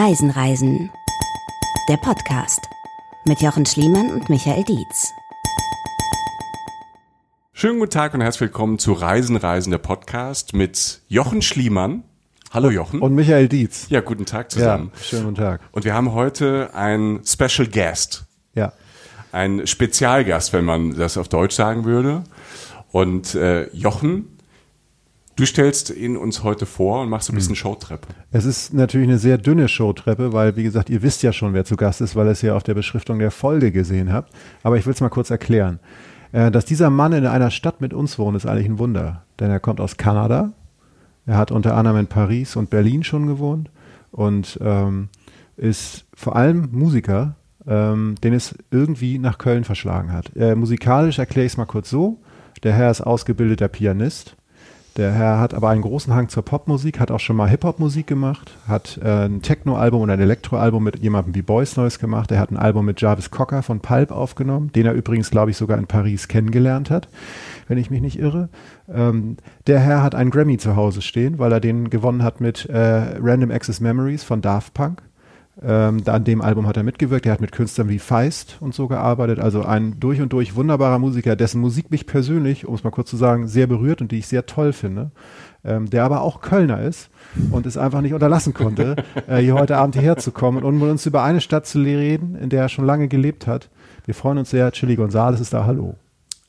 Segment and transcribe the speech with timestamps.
[0.00, 0.90] Reisen, Reisen.
[1.88, 2.60] Der Podcast
[3.24, 5.10] mit Jochen Schliemann und Michael Dietz.
[7.52, 12.04] Schönen guten Tag und herzlich willkommen zu Reisen, Reisen, der Podcast mit Jochen Schliemann.
[12.52, 13.00] Hallo Jochen.
[13.00, 13.88] Und Michael Dietz.
[13.88, 14.92] Ja, guten Tag zusammen.
[14.94, 15.62] Ja, schönen guten Tag.
[15.72, 18.24] Und wir haben heute einen Special Guest.
[18.54, 18.72] Ja.
[19.32, 22.22] Ein Spezialgast, wenn man das auf Deutsch sagen würde.
[22.92, 24.37] Und äh, Jochen,
[25.38, 28.08] du stellst ihn uns heute vor und machst ein bisschen Showtreppe.
[28.32, 31.64] Es ist natürlich eine sehr dünne Showtreppe, weil, wie gesagt, ihr wisst ja schon, wer
[31.64, 34.32] zu Gast ist, weil ihr es ja auf der Beschriftung der Folge gesehen habt.
[34.64, 35.78] Aber ich will es mal kurz erklären.
[36.32, 39.22] Äh, dass dieser Mann in einer Stadt mit uns wohnt, ist eigentlich ein Wunder.
[39.38, 40.52] Denn er kommt aus Kanada.
[41.24, 43.70] Er hat unter anderem in Paris und Berlin schon gewohnt
[44.10, 45.08] und ähm,
[45.56, 50.34] ist vor allem Musiker, ähm, den es irgendwie nach Köln verschlagen hat.
[50.34, 52.20] Äh, musikalisch erkläre ich es mal kurz so.
[52.64, 54.37] Der Herr ist ausgebildeter Pianist.
[54.98, 58.50] Der Herr hat aber einen großen Hang zur Popmusik, hat auch schon mal Hip-Hop-Musik gemacht,
[58.66, 62.32] hat äh, ein Techno-Album und ein Elektro-Album mit jemandem wie Boys Noise gemacht.
[62.32, 65.56] Er hat ein Album mit Jarvis Cocker von Pulp aufgenommen, den er übrigens, glaube ich,
[65.56, 67.06] sogar in Paris kennengelernt hat,
[67.68, 68.48] wenn ich mich nicht irre.
[68.92, 69.36] Ähm,
[69.68, 73.20] der Herr hat einen Grammy zu Hause stehen, weil er den gewonnen hat mit äh,
[73.20, 75.00] Random Access Memories von Daft Punk.
[75.60, 77.26] Ähm, an dem Album hat er mitgewirkt.
[77.26, 79.40] Er hat mit Künstlern wie Feist und so gearbeitet.
[79.40, 83.10] Also ein durch und durch wunderbarer Musiker, dessen Musik mich persönlich, um es mal kurz
[83.10, 85.10] zu sagen, sehr berührt und die ich sehr toll finde.
[85.64, 87.10] Ähm, der aber auch Kölner ist
[87.50, 88.94] und es einfach nicht unterlassen konnte,
[89.26, 92.36] äh, hier heute Abend hierher zu kommen und mit uns über eine Stadt zu reden,
[92.36, 93.68] in der er schon lange gelebt hat.
[94.04, 94.70] Wir freuen uns sehr.
[94.70, 95.66] Chili Gonzales ist da.
[95.66, 95.96] Hallo.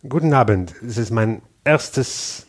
[0.07, 0.75] Guten Abend.
[0.85, 2.45] Es ist mein erstes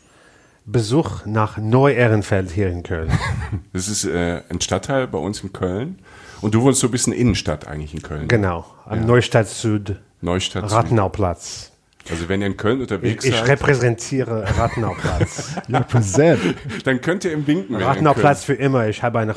[0.67, 3.11] Besuch nach Neu-Ehrenfeld hier in Köln.
[3.72, 5.98] Das ist äh, ein Stadtteil bei uns in Köln.
[6.41, 8.27] Und du wohnst so ein bisschen Innenstadt eigentlich in Köln.
[8.28, 10.69] Genau, am Neustadt Süd, Neustadt.
[10.69, 10.72] Süd.
[10.78, 11.70] Rattenauplatz.
[12.10, 15.50] Also wenn ihr in Köln unterwegs Ich seid, repräsentiere Rattenauplatz.
[15.68, 16.41] Ja, präsent.
[16.84, 17.77] dann könnt ihr im Winken.
[17.77, 18.88] Rattenauplatz für immer.
[18.88, 19.30] Ich habe ein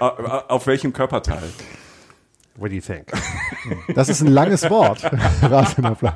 [0.00, 0.06] au-
[0.48, 1.42] Auf welchem Körperteil?
[2.56, 3.06] What do you think?
[3.94, 5.02] Das ist ein langes Wort.
[5.42, 6.14] Rathenapplaus.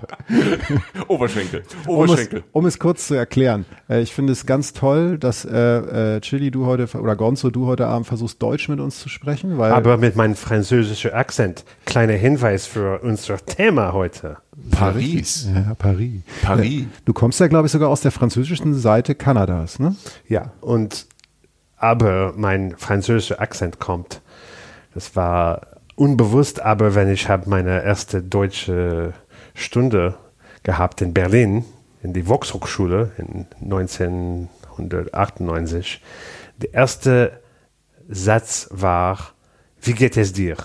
[1.09, 1.62] Oberschenkel.
[1.87, 2.44] um, es, Oberschenkel.
[2.53, 6.50] um es kurz zu erklären, äh, ich finde es ganz toll, dass äh, äh, Chili
[6.50, 9.97] du heute oder Gonzo du heute Abend versuchst Deutsch mit uns zu sprechen, weil Aber
[9.97, 11.65] mit meinem französischen Akzent.
[11.87, 14.38] Kleiner Hinweis für unser Thema heute.
[14.71, 15.48] Paris.
[15.54, 16.22] ja, Paris.
[16.43, 16.82] Paris.
[16.82, 19.94] Äh, Du kommst ja glaube ich sogar aus der französischen Seite Kanadas, ne?
[20.28, 21.06] Ja, und
[21.77, 24.21] aber mein französischer Akzent kommt.
[24.94, 25.60] Das war
[25.98, 29.14] unbewusst, aber wenn ich habe meine erste deutsche
[29.54, 30.14] Stunde
[30.62, 31.64] gehabt in Berlin,
[32.03, 36.00] in die Volkshochschule in 1998,
[36.59, 37.41] der erste
[38.09, 39.32] Satz war,
[39.81, 40.56] wie geht es dir?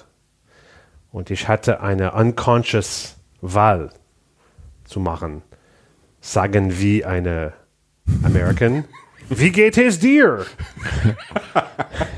[1.11, 3.89] Und ich hatte eine unconscious Wahl
[4.85, 5.41] zu machen.
[6.21, 7.53] Sagen wie eine
[8.23, 8.85] American.
[9.29, 10.45] Wie geht es dir?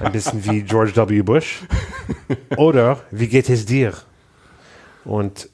[0.02, 1.22] Ein bisschen wie George W.
[1.22, 1.64] Bush.
[2.58, 3.94] Oder wie geht es dir?
[5.04, 5.50] Und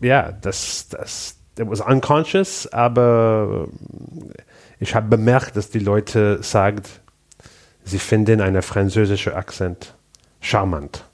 [0.00, 3.68] ja, das, das, it was unconscious, aber
[4.80, 6.82] ich habe bemerkt, dass die Leute sagen,
[7.84, 9.94] sie finden einen französischen Akzent
[10.40, 11.04] charmant.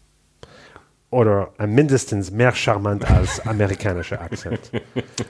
[1.10, 4.58] Oder mindestens mehr charmant als amerikanischer Akzent.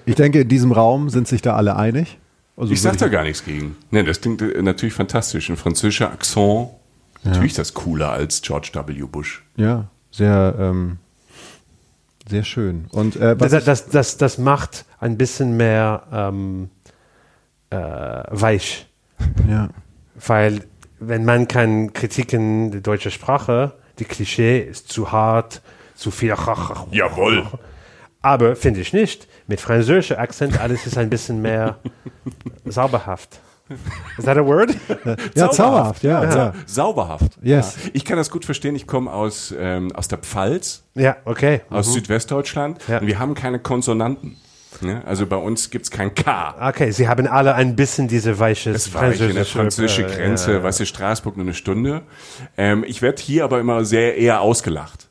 [0.06, 2.18] Ich denke, in diesem Raum sind sich da alle einig.
[2.56, 3.76] Also Ich sag würde da gar nichts gegen.
[3.90, 5.50] Nee, das klingt natürlich fantastisch.
[5.50, 6.70] Ein französischer Akzent.
[7.24, 9.02] Natürlich das cooler als George W.
[9.04, 9.44] Bush.
[9.56, 10.98] Ja, sehr, ähm,
[12.28, 12.86] sehr schön.
[12.90, 16.70] Und äh, was Das, das, das, das macht ein bisschen mehr ähm,
[17.70, 18.86] äh, weich.
[19.18, 19.68] ich, ja.
[20.26, 20.64] Weil
[21.00, 25.62] wenn man kann kritiken die deutsche Sprache, die Klischee ist zu hart,
[25.94, 26.34] zu viel.
[26.92, 27.46] Jawohl.
[28.22, 29.28] Aber finde ich nicht.
[29.46, 31.78] Mit französischer Akzent alles ist ein bisschen mehr
[32.64, 33.40] sauberhaft.
[34.18, 34.76] Is that a word?
[35.34, 36.24] ja, zauberhaft, ja.
[36.24, 36.54] ja.
[36.66, 37.38] Sauberhaft.
[37.42, 37.76] Yes.
[37.82, 37.90] Ja.
[37.94, 38.76] Ich kann das gut verstehen.
[38.76, 41.62] Ich komme aus, ähm, aus der Pfalz, ja, okay.
[41.70, 42.80] aus Südwestdeutschland.
[42.88, 42.98] Ja.
[42.98, 44.36] Und wir haben keine Konsonanten.
[44.80, 45.02] Ne?
[45.06, 46.68] Also bei uns gibt's kein K.
[46.68, 50.62] Okay, sie haben alle ein bisschen diese weiche Das ich in der französische Grenze, ja.
[50.62, 52.02] weißt du, Straßburg nur eine Stunde.
[52.56, 55.08] Ähm, ich werde hier aber immer sehr eher ausgelacht,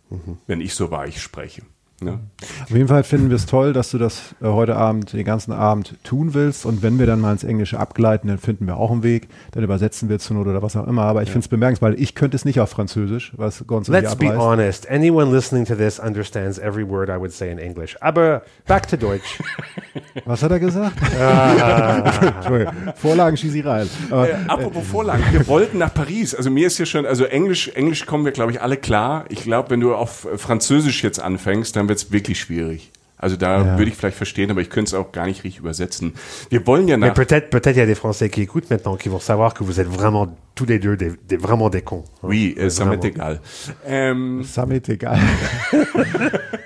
[0.48, 1.64] wenn ich so weich spreche.
[2.04, 2.20] Ne?
[2.64, 5.52] Auf jeden Fall finden wir es toll, dass du das äh, heute Abend, den ganzen
[5.52, 6.66] Abend tun willst.
[6.66, 9.28] Und wenn wir dann mal ins Englische abgleiten, dann finden wir auch einen Weg.
[9.52, 11.04] Dann übersetzen wir zur Not oder was auch immer.
[11.04, 14.36] Aber ich finde es bemerkenswert, ich könnte es nicht auf Französisch, was Gonzo Let's be
[14.36, 14.90] honest.
[14.90, 17.96] Anyone listening to this understands every word I would say in English.
[18.02, 19.40] Aber back to Deutsch.
[20.26, 20.96] Was hat er gesagt?
[22.36, 23.86] Entschuldigung, Vorlagenschießerei.
[24.10, 26.34] Aber Äh, apropos Vorlagen, wir wollten nach Paris.
[26.36, 29.26] Also mir ist hier schon, also Englisch, Englisch kommen wir, glaube ich, alle klar.
[29.30, 32.92] Ich glaube, wenn du auf Französisch jetzt anfängst, dann wird's wirklich schwierig.
[33.18, 33.78] Also da Ja.
[33.78, 36.14] würde ich vielleicht verstehen, aber ich könnte es auch gar nicht richtig übersetzen.
[36.50, 37.16] Wir wollen ja Mais nach.
[37.16, 39.80] peut-être, peut-être il y a des Français qui écoutent maintenant qui vont savoir que vous
[39.80, 42.04] êtes vraiment tous les deux des, des- vraiment des cons.
[42.22, 43.40] Oui, äh, ça m'est egal.
[43.88, 45.20] Ähm, Summit, egal.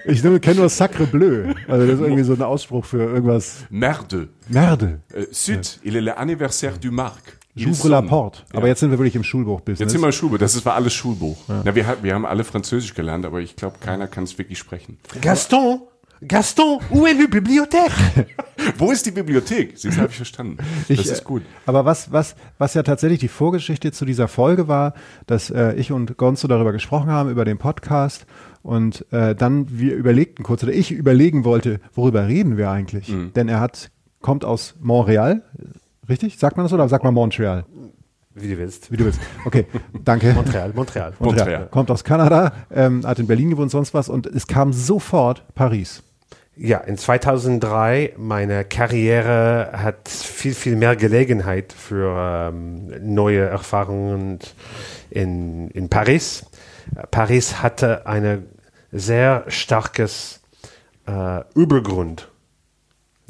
[0.05, 1.53] ich nur- kenne nur Sacre Bleu.
[1.67, 3.65] Also das ist irgendwie so ein Ausspruch für irgendwas.
[3.69, 4.29] Merde.
[4.49, 4.99] Merde.
[5.13, 7.37] Äh, Süd, il est l'anniversaire du Marc.
[7.57, 8.07] J'ouvre la sonne.
[8.09, 8.43] porte.
[8.53, 8.67] Aber Ja.
[8.67, 9.79] jetzt sind wir wirklich im Schulbuch-Business.
[9.79, 10.37] Jetzt sind wir im Schulbuch.
[10.37, 11.37] Das ist, war alles Schulbuch.
[11.47, 14.97] Na, wir, wir haben alle Französisch gelernt, aber ich glaube, keiner kann es wirklich sprechen.
[15.21, 15.81] Gaston,
[16.27, 18.25] Gaston, où est la bibliothèque?
[18.79, 19.79] Wo ist die Bibliothek?
[19.81, 20.57] Das habe ich verstanden.
[20.89, 21.43] Ich, das ist gut.
[21.43, 24.93] äh, Aber was, was, was ja tatsächlich die Vorgeschichte zu dieser Folge war,
[25.27, 28.25] dass äh, ich und Gonzo darüber gesprochen haben, über den Podcast
[28.63, 33.09] und äh, dann wir überlegten kurz, oder ich überlegen wollte, worüber reden wir eigentlich?
[33.09, 33.31] Mhm.
[33.35, 35.43] Denn er hat, kommt aus Montreal,
[36.09, 36.37] richtig?
[36.37, 37.65] Sagt man das oder sagt man Montreal?
[38.33, 38.91] Wie du willst.
[38.91, 39.19] Wie du willst.
[39.45, 39.65] Okay,
[40.03, 40.33] danke.
[40.33, 41.13] Montréal, Montréal.
[41.19, 41.67] Montreal.
[41.71, 46.03] Kommt aus Kanada, ähm, hat in Berlin gewohnt, sonst was und es kam sofort Paris.
[46.55, 54.39] Ja, in 2003, meine Karriere hat viel, viel mehr Gelegenheit für ähm, neue Erfahrungen
[55.11, 56.45] in, in Paris.
[57.11, 58.47] Paris hatte ein
[58.91, 60.41] sehr starkes
[61.07, 62.29] äh, Übergrund,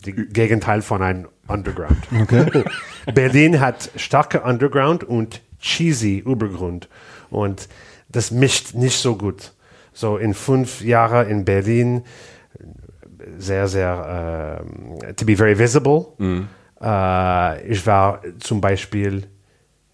[0.05, 1.97] die Gegenteil von einem Underground.
[2.21, 2.63] Okay.
[3.13, 6.87] Berlin hat starke Underground und cheesy Übergrund
[7.29, 7.67] und
[8.09, 9.53] das mischt nicht so gut.
[9.93, 12.03] So in fünf Jahren in Berlin
[13.37, 16.07] sehr, sehr, ähm, to be very visible.
[16.81, 19.27] Äh, ich war zum Beispiel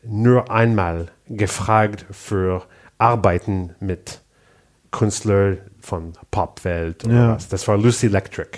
[0.04, 2.64] nur einmal gefragt für
[2.98, 4.22] Arbeiten mit
[4.92, 7.36] Künstlern von Popwelt oder Ja.
[7.36, 7.48] was.
[7.48, 8.50] Das war Lucy Electric.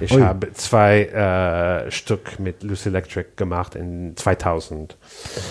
[0.00, 0.22] Ich Ui.
[0.22, 4.96] habe zwei äh, Stück mit Lucy Electric gemacht in 2000.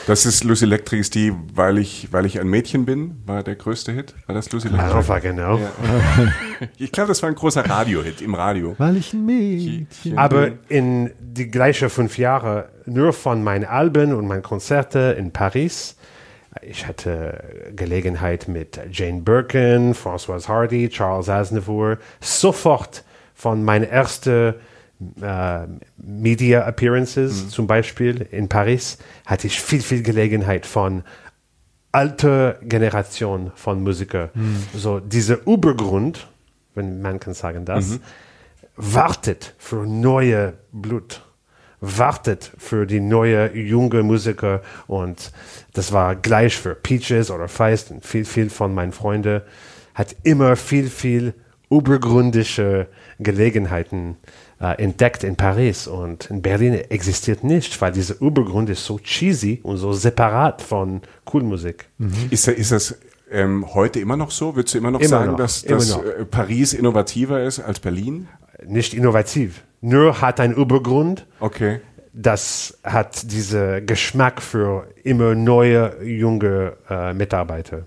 [0.08, 3.56] Das ist Lucy Electric, ist die, weil ich, weil ich ein Mädchen bin, war der
[3.56, 4.14] größte Hit.
[4.28, 4.96] War das Lucy Electric?
[4.96, 5.60] Einfach genau.
[6.78, 8.76] Ich glaube, das war ein großer Radiohit im Radio.
[8.78, 10.18] Weil ich ein Mädchen.
[10.18, 15.98] Aber in die gleichen fünf Jahre nur von meinen Alben und meinen Konzerten in Paris.
[16.62, 23.04] Ich hatte Gelegenheit mit Jane Birkin, Françoise Hardy, Charles Aznavour, sofort
[23.36, 24.56] von meinen ersten
[25.22, 25.68] äh,
[25.98, 31.04] Media Appearances zum Beispiel in Paris, hatte ich viel, viel Gelegenheit von
[31.92, 34.30] alte Generation von Musikern.
[34.74, 36.28] So dieser Übergrund,
[36.74, 38.00] wenn man kann sagen das,
[38.76, 41.22] wartet für neue Blut,
[41.80, 45.32] wartet für die neue junge Musiker und
[45.74, 49.42] das war gleich für Peaches oder Feist und viel, viel von meinen Freunden
[49.94, 51.34] hat immer viel, viel
[51.70, 52.88] übergründliche
[53.20, 54.18] Gelegenheiten
[54.62, 59.60] äh, entdeckt in Paris und in Berlin existiert nicht, weil dieser Übergrund ist so cheesy
[59.64, 61.86] und so separat von Coolmusik.
[62.30, 62.98] Ist, da- ist das
[63.32, 64.56] ähm, heute immer noch so?
[64.56, 66.04] Würdest du immer noch Immer sagen, noch, dass, dass noch.
[66.06, 68.28] äh, Paris innovativer ist als Berlin?
[68.66, 71.82] Nicht innovativ, nur hat ein Übergrund Okay.
[72.18, 77.84] Das hat diesen Geschmack für immer neue, junge äh, Mitarbeiter.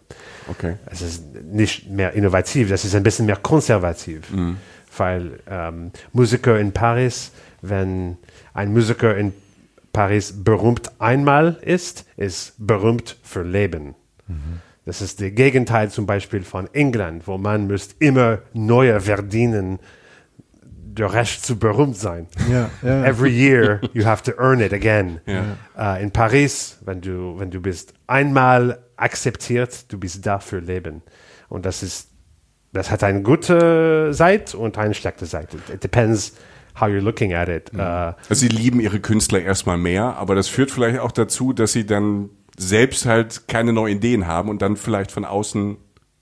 [0.48, 0.76] Okay.
[0.86, 4.30] Es ist nicht mehr innovativ, das ist ein bisschen mehr konservativ.
[4.96, 7.32] Weil ähm, Musiker in Paris,
[7.62, 8.18] wenn
[8.52, 9.32] ein Musiker in
[9.92, 13.94] Paris berühmt einmal ist, ist berühmt für Leben.
[14.84, 19.78] Das ist das Gegenteil zum Beispiel von England, wo man müsste immer neue verdienen,
[20.98, 22.26] der Recht zu berühmt sein.
[22.50, 23.04] Ja, ja.
[23.04, 25.20] Every year you have to earn it again.
[25.26, 25.96] Ja.
[25.96, 31.02] Äh, in Paris, wenn du, wenn du bist einmal akzeptiert, du bist da für Leben.
[31.48, 32.08] Und das ist,
[32.72, 35.56] das hat eine gute Seite und eine schlechte Seite.
[35.72, 36.34] It depends
[36.78, 37.72] how you're looking at it.
[37.74, 41.72] Äh, Also sie lieben ihre Künstler erstmal mehr, aber das führt vielleicht auch dazu, dass
[41.72, 45.76] sie dann selbst halt keine neuen Ideen haben und dann vielleicht von außen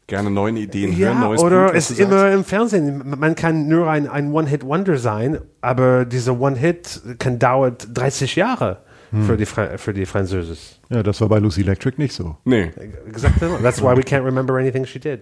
[0.06, 3.02] gerne neue Ideen hören, neues oder Blut, es du immer im Fernsehen.
[3.18, 8.78] Man kann nur ein, ein One-Hit-Wonder sein, aber dieser One-Hit kann dauert 30 Jahre
[9.26, 10.78] für die, Fra für die Französisch.
[10.90, 12.36] Ja, das war bei Lucy Electric nicht so.
[12.44, 12.70] Nee.
[13.08, 13.48] Exactly.
[13.62, 15.20] That's why we can't remember anything she did.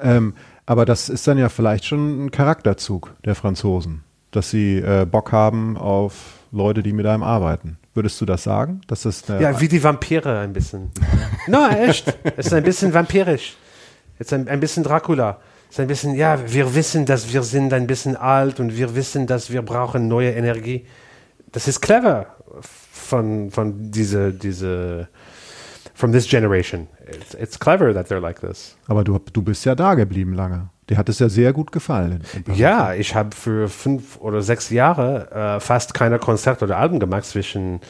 [0.00, 0.34] Ähm,
[0.66, 5.32] aber das ist dann ja vielleicht schon ein Charakterzug der Franzosen, dass sie äh, Bock
[5.32, 7.78] haben auf Leute, die mit einem arbeiten.
[7.94, 8.80] Würdest du das sagen?
[8.86, 10.90] Dass das Ja, wie die Vampire ein bisschen.
[11.46, 12.12] no, echt.
[12.36, 13.56] Es ist ein bisschen vampirisch.
[14.18, 15.38] Ist ein, ein bisschen Dracula.
[15.70, 19.26] Ist ein bisschen, ja, wir wissen, dass wir sind ein bisschen alt und wir wissen,
[19.26, 20.86] dass wir brauchen neue Energie.
[21.52, 22.26] Das ist clever
[22.60, 25.08] von, von diese, diese,
[25.94, 26.88] from this generation.
[27.08, 28.76] It's, it's clever that they're like this.
[28.86, 30.68] aber du, du bist ja da geblieben lange.
[30.88, 32.22] Dir hat es ja sehr gut gefallen.
[32.54, 37.24] Ja, ich habe für fünf oder sechs Jahre äh, fast keine Konzerte oder Alben gemacht
[37.24, 37.80] zwischen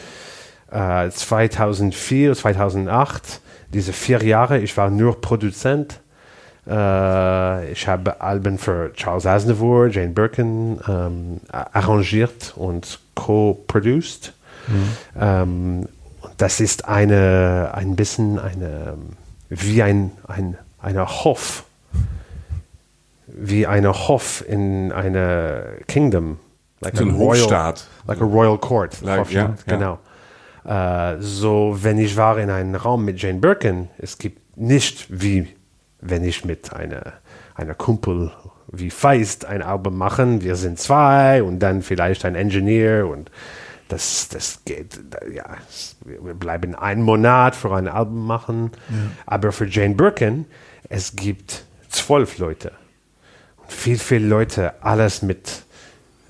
[0.70, 3.40] äh, 2004 und 2008.
[3.72, 6.00] Diese vier Jahre, ich war nur Produzent.
[6.66, 14.32] Äh, ich habe Alben für Charles Aznavour, Jane Birkin ähm, arrangiert und co-produced.
[15.18, 15.88] Ähm,
[16.22, 18.94] und das ist eine, ein bisschen eine,
[19.50, 21.64] wie ein, ein eine Hof,
[23.26, 26.38] wie eine Hof in einer Kingdom.
[26.80, 27.86] Like So ein a royal- Hofstaat.
[28.06, 29.00] Like a royal court.
[29.00, 29.54] Like, ja.
[29.66, 29.98] genau.
[30.64, 35.48] Äh, so, wenn ich war in einem Raum mit Jane Birkin, es gibt nicht wie
[36.04, 37.14] wenn ich mit einer,
[37.54, 38.30] einer Kumpel
[38.68, 43.30] wie Feist ein Album machen, wir sind zwei und dann vielleicht ein Engineer und
[43.88, 44.98] das, das geht,
[45.32, 45.44] ja,
[46.04, 48.70] wir bleiben einen Monat für ein Album machen.
[49.26, 50.46] Aber für Jane Birkin,
[50.88, 52.72] es gibt zwölf Leute
[53.58, 55.64] und viel, viel Leute, alles mit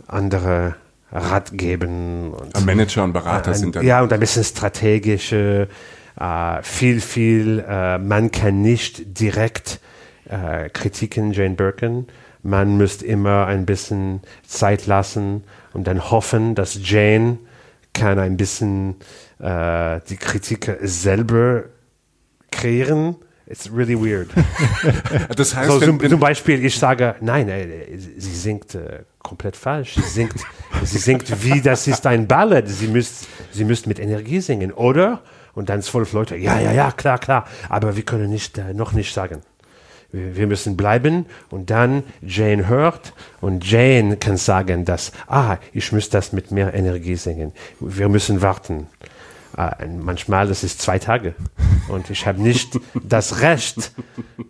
[0.08, 0.74] andere
[1.12, 3.84] Rat geben und Manager und Berater ein, sind dann.
[3.84, 5.74] ja, und ein bisschen strategische, äh,
[6.62, 9.80] viel, viel, äh, man kann nicht direkt
[10.28, 12.06] äh, kritiken Jane Birkin.
[12.42, 17.38] Man müsste immer ein bisschen Zeit lassen und dann hoffen, dass Jane
[17.94, 18.96] kann ein bisschen
[19.38, 21.64] äh, die Kritik selber
[22.50, 23.16] kreieren.
[23.46, 24.28] It's really weird.
[25.36, 29.04] Das heißt, So, wenn, zum, wenn, zum Beispiel, ich sage, nein, äh, sie singt äh,
[29.22, 29.94] komplett falsch.
[29.94, 30.34] Sie singt,
[30.82, 32.68] sie singt wie, das ist ein Ballad.
[32.68, 35.22] Sie müsst, sie müsst mit Energie singen, oder?
[35.54, 37.46] Und dann zwölf Leute, ja, ja, ja, klar, klar.
[37.68, 39.42] Aber wir können nicht, äh, noch nicht sagen.
[40.10, 45.92] Wir, wir müssen bleiben und dann Jane hört und Jane kann sagen, dass, ah, ich
[45.92, 47.52] muss das mit mehr Energie singen.
[47.80, 48.86] Wir müssen warten.
[49.56, 51.34] Äh, manchmal, das ist zwei Tage.
[51.88, 53.92] Und ich habe nicht das Recht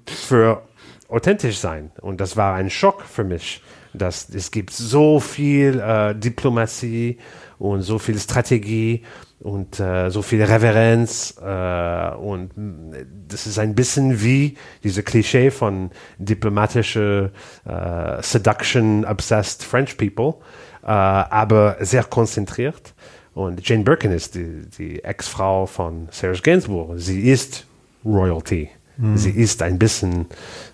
[0.07, 0.63] für
[1.09, 1.91] authentisch sein.
[2.01, 3.63] Und das war ein Schock für mich.
[3.93, 7.19] Dass es gibt so viel äh, Diplomatie
[7.59, 9.05] und so viel Strategie
[9.41, 12.97] und äh, so viel Reverenz äh, und mh,
[13.29, 17.31] das ist ein bisschen wie diese Klischee von diplomatische
[17.65, 20.35] äh, Seduction obsessed French people,
[20.83, 22.95] äh, aber sehr konzentriert.
[23.35, 26.93] Und Jane Birkin ist die, die Ex-Frau von Serge Gainsbourg.
[26.97, 27.67] Sie ist
[28.05, 28.71] Royalty.
[29.17, 30.27] Sie ist ein bisschen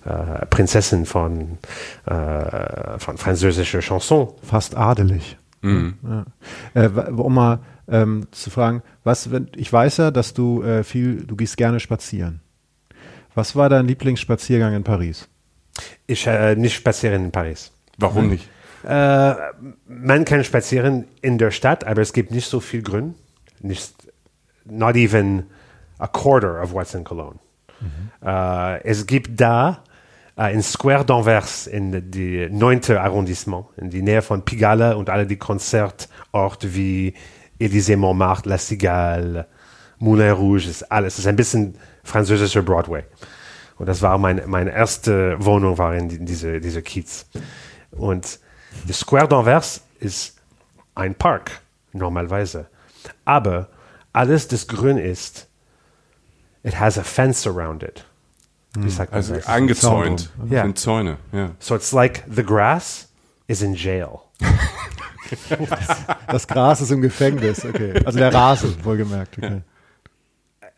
[0.04, 1.56] äh, Prinzessin von,
[2.04, 4.28] äh, von französischer Chanson.
[4.42, 5.38] Fast adelig.
[5.62, 6.24] Ja.
[6.74, 11.24] Äh, um mal ähm, zu fragen, was, wenn, ich weiß ja, dass du äh, viel,
[11.24, 12.40] du gehst gerne spazieren.
[13.34, 15.28] Was war dein Lieblingsspaziergang in Paris?
[16.06, 17.72] Ich äh, nicht spazieren in Paris.
[17.98, 18.48] warum nicht?
[18.82, 19.34] Äh,
[19.86, 23.14] man kann spazieren in der Stadt, aber es gibt nicht so viel Grün.
[23.60, 23.92] Nicht,
[24.64, 25.44] not even
[25.98, 27.38] a quarter of what's in Cologne.
[28.24, 29.82] Äh, es gibt da
[30.48, 32.96] in Square d'Anvers, in die 9.
[32.96, 37.14] Arrondissement, in die Nähe von Pigalle und alle die Konzertorte wie
[37.60, 39.46] Élysée Montmartre, La Cigale,
[39.98, 41.16] Moulin Rouge, ist alles.
[41.16, 43.04] Das ist ein bisschen französischer Broadway.
[43.76, 47.26] Und das war mein, meine erste Wohnung, war in, die- in diese, diese Kiez.
[47.90, 48.38] Und
[48.86, 50.36] der Square d'Anvers ist
[50.94, 51.60] ein Park,
[51.92, 52.66] normalerweise.
[53.24, 53.68] Aber
[54.12, 55.48] alles, das grün ist,
[56.62, 58.04] it has a fence around it.
[58.78, 59.46] Wie sagt man Also das?
[59.46, 60.30] eingezäunt.
[60.48, 60.62] Ja.
[60.62, 61.50] Sind Zäune, ja.
[61.58, 63.08] So it's like the grass
[63.46, 64.20] is in jail.
[66.26, 67.94] Das Gras ist im Gefängnis, okay.
[68.04, 69.38] Also der Rasen, wohlgemerkt.
[69.38, 69.60] Okay.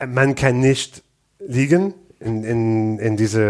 [0.06, 1.02] Man kann nicht
[1.38, 3.42] liegen in, in, in, diese,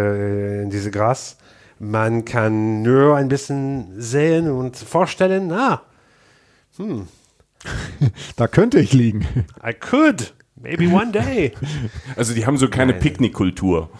[0.62, 1.38] in diese Gras.
[1.80, 5.82] Man kann nur ein bisschen sehen und vorstellen, ah,
[8.36, 9.26] Da könnte ich liegen.
[9.66, 11.52] I could, maybe one day.
[12.16, 13.90] Also die haben so keine Picknickkultur.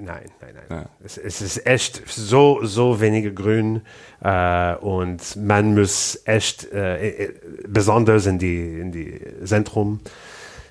[0.00, 0.86] Nein, nein, nein.
[1.04, 3.82] Es, es ist echt so, so wenige Grün
[4.22, 7.34] äh, und man muss echt äh, äh,
[7.66, 10.00] besonders in die, in die Zentrum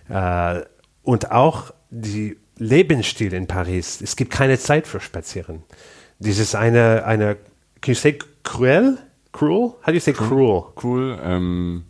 [0.09, 0.61] äh,
[1.03, 4.01] und auch die Lebensstil in Paris.
[4.01, 5.63] Es gibt keine Zeit für Spazieren.
[6.19, 7.35] Dieses eine, eine,
[7.81, 8.97] can you say cruel?
[9.31, 9.75] Cruel?
[9.81, 10.63] How do you say cruel?
[10.81, 11.83] Cool, ähm,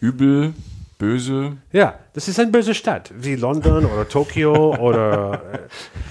[0.00, 0.54] übel,
[0.98, 1.56] böse.
[1.72, 5.42] Ja, das ist eine böse Stadt, wie London oder Tokio oder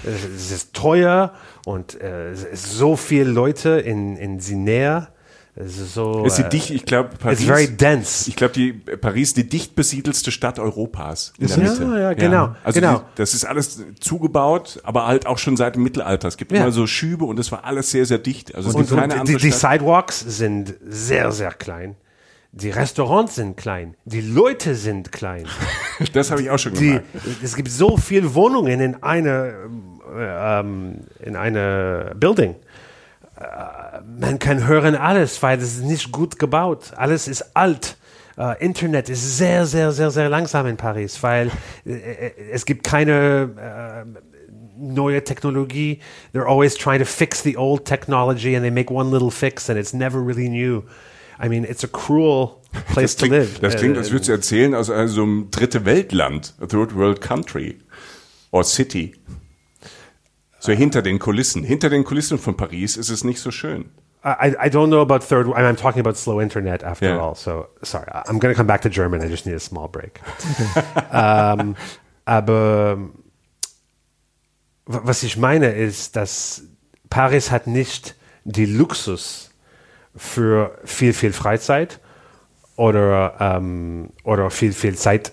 [0.04, 1.32] äh, es ist teuer
[1.66, 5.08] und äh, es ist so viele Leute in, in sie näher.
[5.60, 6.24] Es ist so.
[6.24, 7.40] Ist sie äh, dicht, ich glaube, Paris.
[7.40, 8.28] It's very dense.
[8.30, 11.32] Ich glaube, die Paris die dicht besiedelste Stadt Europas.
[11.36, 11.80] In Ist der es?
[11.80, 11.92] Mitte.
[11.94, 12.98] Ja, ja, genau, Also genau.
[12.98, 16.28] Die, das ist alles zugebaut, aber halt auch schon seit dem Mittelalter.
[16.28, 16.62] Es gibt Ja.
[16.62, 18.54] immer so Schübe und es war alles sehr, sehr dicht.
[18.54, 19.50] Also es und, gibt keine und andere die, die.
[19.52, 21.96] Sidewalks sind sehr, sehr klein.
[22.52, 23.94] Die Restaurants sind klein.
[24.04, 25.46] Die Leute sind klein.
[26.12, 27.06] Das habe ich auch schon Die, gemerkt.
[27.42, 29.52] es gibt so viele Wohnungen in einer
[30.16, 32.54] ähm, in einer Building.
[33.36, 36.92] Äh, man kann hören alles, weil es ist nicht gut gebaut.
[36.96, 37.96] Alles ist alt.
[38.38, 41.50] Äh, Internet ist sehr, sehr, sehr, sehr langsam in Paris, weil
[41.84, 44.20] äh, äh, es gibt keine äh,
[44.78, 45.98] neue Technologie.
[46.32, 49.76] They're always trying to fix the old technology and they make one little fix and
[49.76, 50.84] it's never really new.
[51.42, 52.56] I mean, it's a cruel
[52.92, 53.60] place Das to klingt, live.
[53.60, 56.94] das klingt Äh, als würdest du erzählen aus einem so einem dritte Weltland, a third
[56.94, 57.78] world country
[58.50, 59.14] or city.
[60.60, 61.62] So hinter den Kulissen.
[61.62, 63.90] Hinter den Kulissen von Paris ist es nicht so schön.
[64.24, 65.46] I, I don't know about third.
[65.46, 67.18] I'm talking about slow internet after Yeah.
[67.22, 67.36] all.
[67.36, 69.22] So sorry, I'm going to come back to German.
[69.22, 70.20] I just need a small break.
[71.12, 71.76] ähm,
[72.24, 72.98] aber
[74.86, 76.64] wa- was ich meine ist, dass
[77.08, 79.47] Paris hat nicht die Luxus
[80.18, 81.98] für viel, viel Freizeit
[82.76, 85.32] oder, ähm, oder viel, viel Zeit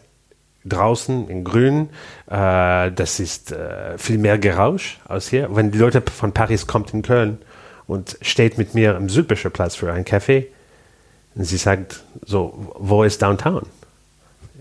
[0.63, 1.89] draußen in Grün.
[2.27, 5.53] Äh, das ist äh, viel mehr Gerausch als hier.
[5.55, 7.39] Wenn die Leute von Paris kommt in Köln
[7.87, 10.47] und steht mit mir im Südbischer Platz für einen Kaffee,
[11.35, 13.63] und sie sagt so, wo ist Downtown?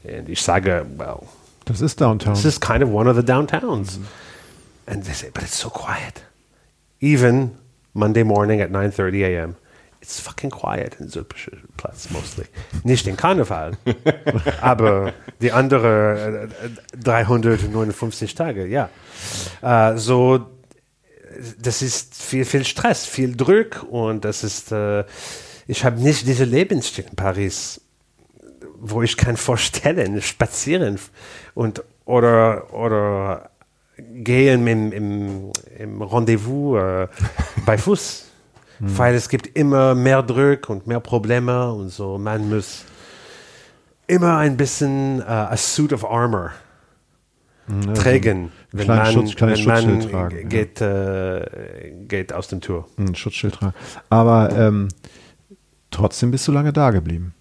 [0.03, 1.21] Und ich sage, well,
[1.67, 2.35] Das ist Downtown.
[2.35, 4.01] this is kind of one of the downtowns.
[4.87, 6.23] And they say, but it's so quiet.
[7.01, 7.53] Even
[7.95, 9.57] Monday morning at 9.30 a.m.,
[10.05, 12.45] it's fucking quiet in Südbischer Platz mostly.
[12.83, 13.79] Nicht in Karneval,
[14.61, 16.49] aber die andere
[16.93, 18.91] äh, 359 Tage, ja.
[19.63, 20.47] Äh, so,
[21.59, 25.05] das ist viel, viel Stress, viel Druck und das ist, äh,
[25.67, 27.81] ich habe nicht diese Lebensstil in Paris
[28.87, 30.99] wo ich kann vorstellen, spazieren
[31.55, 33.51] und oder oder
[33.97, 37.09] gehen im, im, im Rendezvous äh,
[37.65, 38.24] bei Fuß,
[38.87, 42.19] weil es gibt immer mehr Druck und mehr Probleme und so.
[42.19, 42.85] Man muss
[44.07, 46.51] immer ein bisschen äh, a suit of armor
[47.95, 50.49] tragen, wenn man, Schutz- wenn man Schutzschild tragen, ja.
[50.49, 52.87] geht, äh, geht aus dem Tour.
[52.99, 53.75] ein Schutzschild tragen.
[54.11, 54.89] Aber ähm,
[55.91, 57.35] trotzdem bist du lange da geblieben.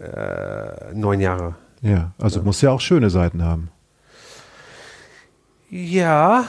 [0.00, 1.54] Äh, neun Jahre.
[1.82, 3.70] Ja, also muss ja auch schöne Seiten haben.
[5.70, 6.44] Ja,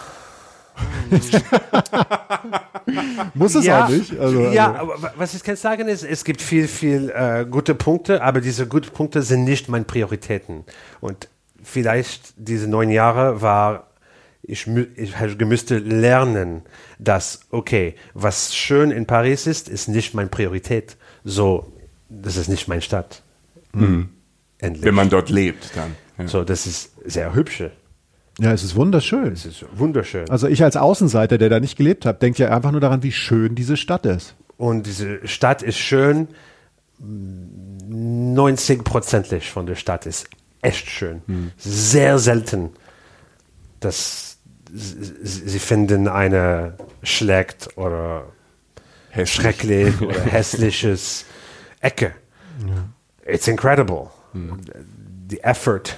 [3.34, 4.18] Muss es auch nicht.
[4.20, 7.46] Also, ja, also, aber wa- was ich kann sagen ist, es gibt viel, viel äh,
[7.50, 10.64] gute Punkte, aber diese guten Punkte sind nicht meine Prioritäten.
[11.02, 11.28] Und
[11.64, 13.88] vielleicht diese neun Jahre war,
[14.44, 16.62] ich, ich müsste lernen,
[17.00, 20.98] dass, okay, was schön in Paris ist, ist nicht meine Priorität.
[21.24, 21.74] So,
[22.10, 23.24] das ist nicht meine Stadt.
[23.74, 24.84] Endlich.
[24.86, 25.96] Wenn man dort lebt, dann.
[26.18, 26.28] Ja.
[26.28, 27.72] so, das ist sehr hübsche.
[28.40, 29.34] Ja, es ist wunderschön.
[29.34, 30.30] Es ist wunderschön.
[30.30, 33.12] Also ich als Außenseiter, der da nicht gelebt hat, denkt ja einfach nur daran, wie
[33.12, 34.36] schön diese Stadt ist.
[34.58, 36.28] Und diese Stadt ist schön.
[37.02, 40.28] 90-prozentig von der Stadt ist
[40.62, 41.22] echt schön.
[41.58, 42.70] Sehr selten,
[43.80, 44.38] dass
[44.74, 48.26] sie finden eine schlecht oder
[49.10, 49.34] Hässlich.
[49.36, 51.26] schrecklich oder hässliches
[51.80, 52.14] Ecke.
[53.26, 54.10] It's incredible.
[55.30, 55.98] The effort,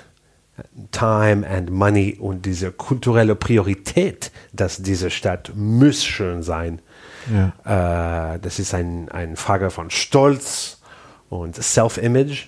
[0.92, 6.82] time and money und diese kulturelle Priorität, dass diese Stadt muss schön sein.
[7.30, 10.82] Äh, das ist ein, eine Frage von Stolz
[11.30, 12.48] und Self-Image.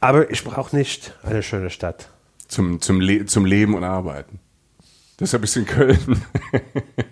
[0.00, 2.08] Aber ich brauche nicht eine schöne Stadt.
[2.48, 4.38] Zum, zum, Le zum Leben und Arbeiten.
[5.18, 6.22] Deshalb ist in Köln.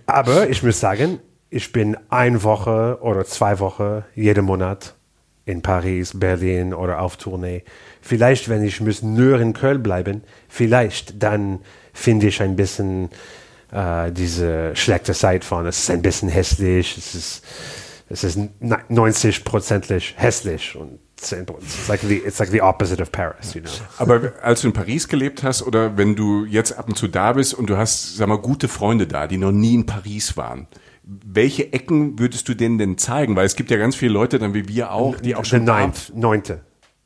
[0.07, 1.19] Aber ich muss sagen,
[1.51, 4.95] ich bin eine Woche oder zwei Wochen jeden Monat
[5.47, 7.65] in Paris, Berlin oder auf Tournee.
[8.01, 11.61] Vielleicht, wenn ich muss nur in Köln bleiben, vielleicht dann
[11.93, 13.11] finde ich ein bisschen
[13.71, 17.45] äh, diese schlechte Seite von, es ist ein bisschen hässlich, es ist,
[18.09, 23.55] es ist 90-prozentig hässlich und 10 it's like, the, it's like the opposite of Paris,
[23.55, 23.71] you know.
[23.99, 27.33] Aber als du in Paris gelebt hast oder wenn du jetzt ab und zu da
[27.33, 30.67] bist und du hast, sag mal, gute Freunde da, die noch nie in Paris waren,
[31.07, 33.37] welche Ecken würdest du denen denn zeigen?
[33.37, 35.67] Weil es gibt ja ganz viele Leute, dann wie wir auch, die auch The schon
[35.67, 36.61] da ninth, neunte.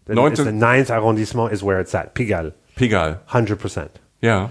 [0.06, 2.14] The, Neunte- the ninth arrondissement is where it's at.
[2.14, 2.54] Pigalle.
[2.76, 3.20] Pigalle.
[3.30, 3.88] 100%.
[4.20, 4.50] Ja.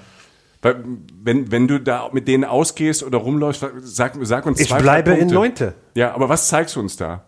[0.62, 0.84] Weil,
[1.24, 5.12] wenn, wenn du da mit denen ausgehst oder rumläufst, sag, sag uns Ich zwei, bleibe
[5.12, 5.28] in.
[5.30, 5.74] Neunte.
[5.96, 7.24] Ja, aber was zeigst du uns da?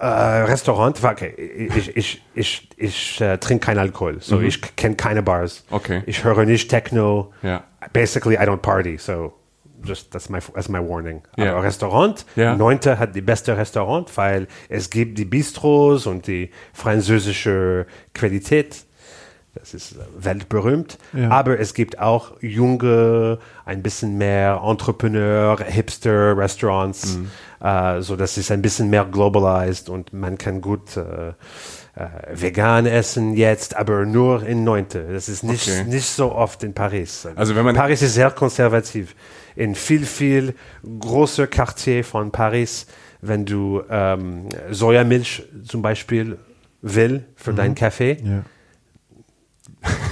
[0.00, 5.22] Äh, Restaurant, okay, ich, ich, ich, ich äh, trinke keinen Alkohol, so ich kenne keine
[5.24, 5.64] Bars.
[5.70, 6.02] Okay.
[6.06, 7.32] Ich höre nicht Techno.
[7.42, 7.64] Ja.
[7.92, 9.32] Basically, I don't party, so
[9.84, 11.22] just that's my that's my warning.
[11.36, 11.52] Ja.
[11.52, 12.54] Aber Restaurant, Ja.
[12.56, 18.84] Neunte hat die beste Restaurant, weil es gibt die Bistros und die französische Qualität.
[19.54, 20.98] Das ist äh, weltberühmt.
[21.14, 21.30] Ja.
[21.30, 27.18] Aber es gibt auch junge, ein bisschen mehr Entrepreneur, Hipster Restaurants.
[27.60, 31.32] Äh, so das ist ein bisschen mehr globalized und man kann gut äh, äh,
[32.32, 35.08] vegan essen jetzt, aber nur in Neunte.
[35.12, 35.84] Das ist nicht, Okay.
[35.84, 37.26] nicht so oft in Paris.
[37.34, 39.16] Also wenn man- Paris ist sehr konservativ.
[39.58, 40.54] In viel, viel
[41.00, 42.86] großer Quartier von Paris,
[43.20, 46.38] wenn du ähm, Sojamilch zum Beispiel
[46.80, 48.44] will für deinen Kaffee, Ja.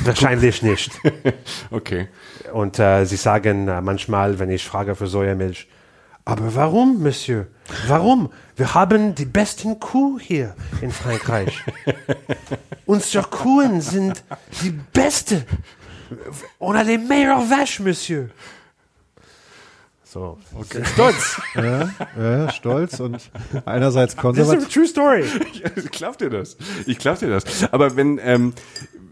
[0.04, 0.90] Wahrscheinlich nicht.
[1.70, 2.08] Okay.
[2.52, 5.68] Und äh, sie sagen äh, manchmal, wenn ich frage für Sojamilch,
[6.24, 7.46] aber warum, Monsieur?
[7.86, 8.30] Warum?
[8.56, 11.62] Wir haben die besten Kuh hier in Frankreich.
[12.86, 14.24] Unsere Kuhen sind
[14.62, 15.44] die beste.
[16.58, 18.28] On a les meilleures vaches, Monsieur.
[20.16, 20.82] So, okay.
[20.94, 21.38] stolz.
[21.54, 23.30] Ja, ja, stolz und
[23.66, 24.68] einerseits This is a konservativ.
[24.72, 25.24] true story.
[25.76, 26.56] Ich glaub dir das.
[26.86, 27.70] Ich glaub dir das.
[27.70, 28.54] Aber wenn, ähm,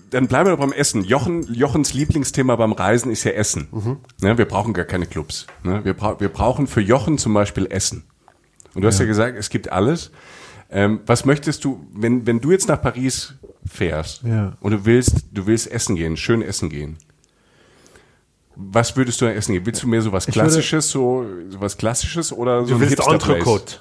[0.08, 1.04] dann bleiben wir doch beim Essen.
[1.04, 3.68] Jochen, Jochens Lieblingsthema beim Reisen ist ja Essen.
[4.22, 5.46] Ne, wir brauchen gar keine Clubs.
[5.62, 8.04] Ne, wir, bra wir brauchen für Jochen zum Beispiel Essen.
[8.74, 10.10] Und du hast ja, gesagt, es gibt alles.
[10.70, 13.34] Ähm, was möchtest du, wenn, wenn du jetzt nach Paris
[13.66, 14.56] fährst Ja.
[14.60, 16.96] und du willst, du willst essen gehen, schön essen gehen.
[18.56, 19.66] Was würdest du essen gehen?
[19.66, 22.74] Willst du mehr so was Ich würde- Klassisches, so, so was Klassisches oder so Du
[22.74, 23.00] ein willst?
[23.06, 23.76] Entrecote.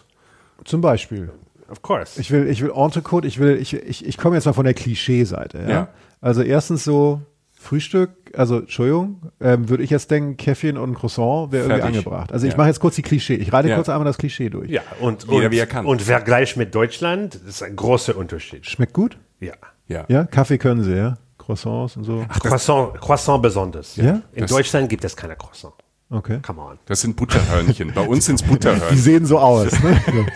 [0.65, 1.31] Zum Beispiel.
[1.69, 2.19] Of course.
[2.19, 4.73] Ich will, ich will Entrecote, ich will, ich, ich, ich komme jetzt mal von der
[4.73, 5.59] Klischee-Seite.
[5.63, 5.69] Ja?
[5.69, 5.87] Ja.
[6.21, 7.21] Also erstens so
[7.53, 12.31] Frühstück, also Entschuldigung, ähm, würde ich jetzt denken, Käffchen und ein Croissant wäre irgendwie angebracht.
[12.33, 12.57] Also ich Ja.
[12.57, 13.35] mache jetzt kurz die Klischee.
[13.35, 13.75] Ich reite Ja.
[13.75, 14.69] kurz einmal das Klischee durch.
[14.69, 15.85] ja, und, Jeder, und, wie er kann.
[15.85, 18.65] und Vergleich mit Deutschland ist ein großer Unterschied.
[18.65, 19.17] Schmeckt gut?
[19.39, 19.53] Ja.
[19.87, 20.05] Ja.
[20.09, 21.17] Ja, Kaffee können sie, ja.
[21.45, 22.25] Croissants und so.
[22.39, 23.95] Croissant, Croissant besonders.
[23.95, 24.21] Ja?
[24.33, 25.73] In Das- Deutschland gibt es keine Croissant.
[26.09, 26.39] Okay.
[26.45, 26.79] Come on.
[26.85, 27.91] Das sind Butterhörnchen.
[27.93, 28.97] Bei uns sind es Die Butterhörnchen.
[28.97, 29.71] sehen so aus.
[29.81, 29.99] Ne?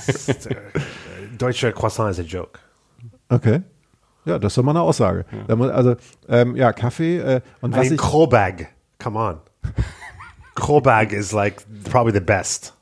[1.37, 2.59] Deutsche Croissant is a joke.
[3.29, 3.61] Okay.
[4.25, 5.25] Ja, das ist doch mal eine Aussage.
[5.55, 5.95] Muss, also,
[6.27, 7.99] ähm, ja, Kaffee äh, und I was mean, ich.
[7.99, 8.67] Krobag.
[9.01, 9.37] Come on.
[10.55, 12.73] Krobag is like probably the best.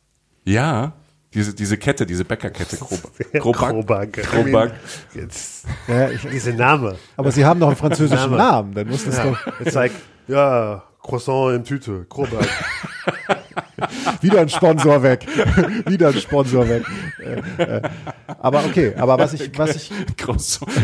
[0.46, 0.94] Ja,
[1.36, 2.78] diese, diese Kette, diese Bäckerkette.
[2.78, 3.70] Krobak.
[3.72, 4.14] Krobag.
[4.14, 4.72] Krobak.
[5.14, 6.96] I mean, it's, Ja, ich, dieser Name.
[7.18, 8.38] aber sie haben doch einen französischen Name.
[8.38, 8.74] Namen.
[8.74, 9.92] Dann muss das doch It's like,
[10.28, 12.06] ja, Croissant in Tüte.
[12.10, 12.48] Krobag.
[14.22, 15.26] wieder ein Sponsor weg.
[15.88, 16.84] wieder ein Sponsor weg.
[17.20, 17.82] Äh, äh,
[18.40, 19.92] aber okay, aber was ich, was ich.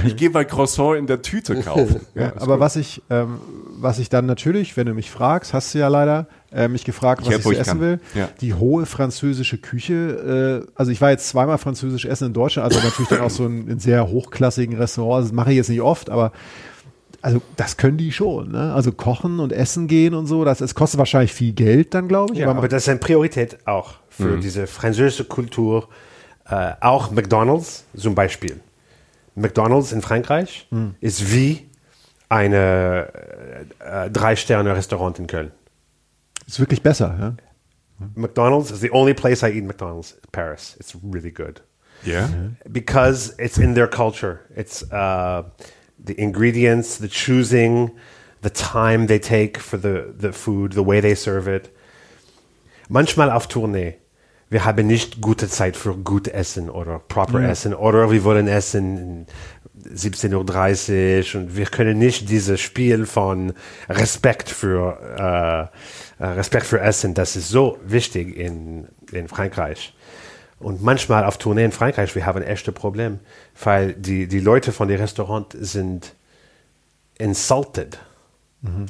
[0.06, 2.02] Ich gehe bei Croissant in der Tüte kaufen.
[2.14, 3.40] Ja, aber was ich, ähm,
[3.82, 7.26] was ich dann natürlich, wenn du mich fragst, hast du ja leider äh, mich gefragt,
[7.26, 7.80] was ich, so essen kann.
[7.80, 8.00] will.
[8.13, 8.30] Ja.
[8.41, 10.63] Die hohe französische Küche.
[10.67, 13.46] Äh, also ich war jetzt zweimal französisch essen in Deutschland, also natürlich dann auch so
[13.46, 15.30] in, in sehr hochklassigen Restaurants.
[15.30, 16.32] Das mache ich jetzt nicht oft, aber
[17.22, 18.52] also das können die schon.
[18.52, 18.74] Ne?
[18.74, 20.44] Also kochen und essen gehen und so.
[20.44, 22.39] Das, es kostet wahrscheinlich viel Geld dann, glaube ich.
[22.39, 25.88] Ja, aber das ist eine Priorität auch für diese französische Kultur.
[26.50, 28.60] Äh, auch McDonald's zum Beispiel.
[29.36, 30.67] McDonald's in Frankreich
[31.00, 31.70] ist wie
[32.32, 33.08] eine
[33.80, 35.52] äh, äh, Drei-Sterne-Restaurant in Köln.
[36.48, 37.15] ist wirklich besser.
[37.20, 37.36] Ja?
[38.15, 40.17] McDonald's is the only place I eat McDonald's.
[40.32, 40.76] Paris.
[40.80, 41.62] It's really good.
[42.04, 42.28] Ja?
[42.72, 44.39] because it's in their culture.
[44.56, 45.44] It's uh,
[46.04, 47.91] the ingredients, the choosing,
[48.41, 51.70] the time they take for the, the food, the way they serve it.
[52.89, 53.98] Manchmal auf Tournee.
[54.50, 59.28] Wir haben nicht gute Zeit für gut Essen oder proper Essen oder wir wollen essen
[59.95, 63.54] 17.30 Uhr und wir können nicht dieses Spiel von
[63.89, 65.69] Respekt für,
[66.19, 69.93] äh, äh, Respekt für Essen, das ist so wichtig in, in Frankreich.
[70.60, 73.19] Und manchmal auf Tournee in Frankreich, wir haben ein echtes Problem,
[73.63, 76.13] weil die, die Leute von dem Restaurant sind
[77.17, 77.97] insulted,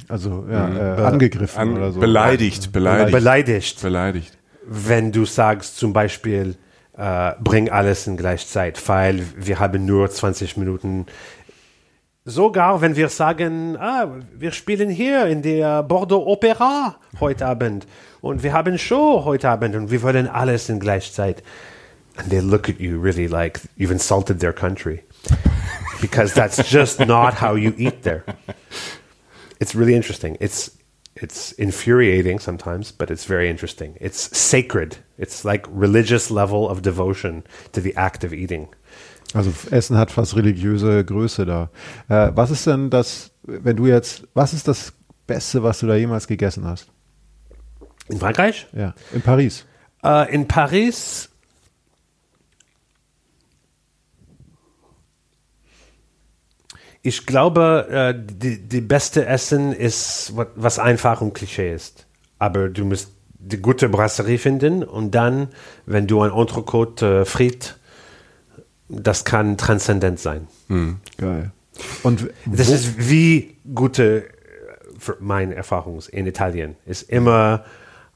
[0.10, 2.00] Also ja, äh, angegriffen An, oder so.
[2.00, 3.12] Beleidigt, beleidigt.
[3.12, 4.38] beleidigt, Beleidigt.
[4.66, 6.56] wenn du sagst zum Beispiel,
[6.98, 11.06] äh, bring alles in gleich Zeit, weil wir haben nur 20 Minuten.
[12.24, 17.88] Sogar wenn wir sagen, ah, wir spielen hier in der Bordeaux Opera heute Abend
[18.22, 21.42] und wir haben Show heute Abend und wir wollen alles in gleich Zeit.
[22.18, 25.04] And they look at you really like you've insulted their country.
[26.02, 28.24] Because that's just not how you eat there.
[29.60, 30.38] It's really interesting.
[30.40, 30.72] It's
[31.16, 33.96] it's infuriating sometimes, but it's very interesting.
[34.02, 34.98] It's sacred.
[35.22, 38.68] It's like religious level of devotion to the act of eating.
[39.34, 41.70] Also Essen hat fast religiöse Größe da.
[42.10, 44.94] Äh, was ist denn das, wenn du jetzt, was ist das
[45.28, 46.88] Beste, was du da jemals gegessen hast?
[48.10, 48.68] In Frankreich?
[48.74, 49.66] Ja, in Paris.
[50.04, 51.30] Äh, in Paris.
[57.04, 62.06] Ich glaube, äh, die, die beste Essen ist, wa- was einfach und Klischee ist.
[62.38, 63.12] Aber du musst
[63.44, 65.50] die gute Brasserie finden und dann,
[65.86, 67.78] wenn du ein Entrecote äh, frit,
[68.88, 70.48] das kann transzendent sein.
[71.18, 71.52] Geil.
[72.04, 74.30] Und Das ist wie gute, äh,
[75.00, 77.66] für meine Erfahrung in Italien, ist immer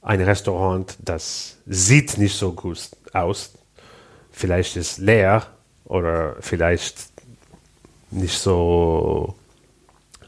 [0.01, 3.53] ein Restaurant, das sieht nicht so gut aus.
[4.31, 5.47] Vielleicht ist leer
[5.85, 7.09] oder vielleicht
[8.11, 9.33] nicht so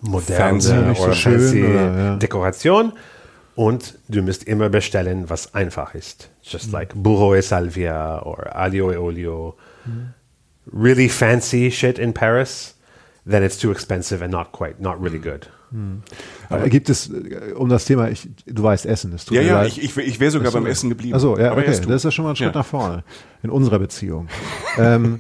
[0.02, 2.16] modern nicht so oder schön oder, ja.
[2.16, 2.94] Dekoration.
[3.58, 6.30] Und du musst immer bestellen, was einfach ist.
[6.44, 9.58] Just like burro e salvia or aglio e olio.
[10.72, 12.78] Really fancy shit in Paris
[13.28, 15.50] then it's too expensive and not quite, not really good.
[16.50, 19.62] Aber gibt es, äh, um das Thema, ich, du weißt Essen, es tut Ja, ja,
[19.62, 19.68] leid.
[19.68, 21.14] ich, ich, ich wäre sogar beim Essen geblieben.
[21.14, 21.72] Achso, ja, Aber okay.
[21.72, 22.60] Das ist ja schon mal ein Schritt Ja.
[22.60, 23.04] nach vorne
[23.44, 24.30] in unserer Beziehung.
[24.78, 25.20] ähm,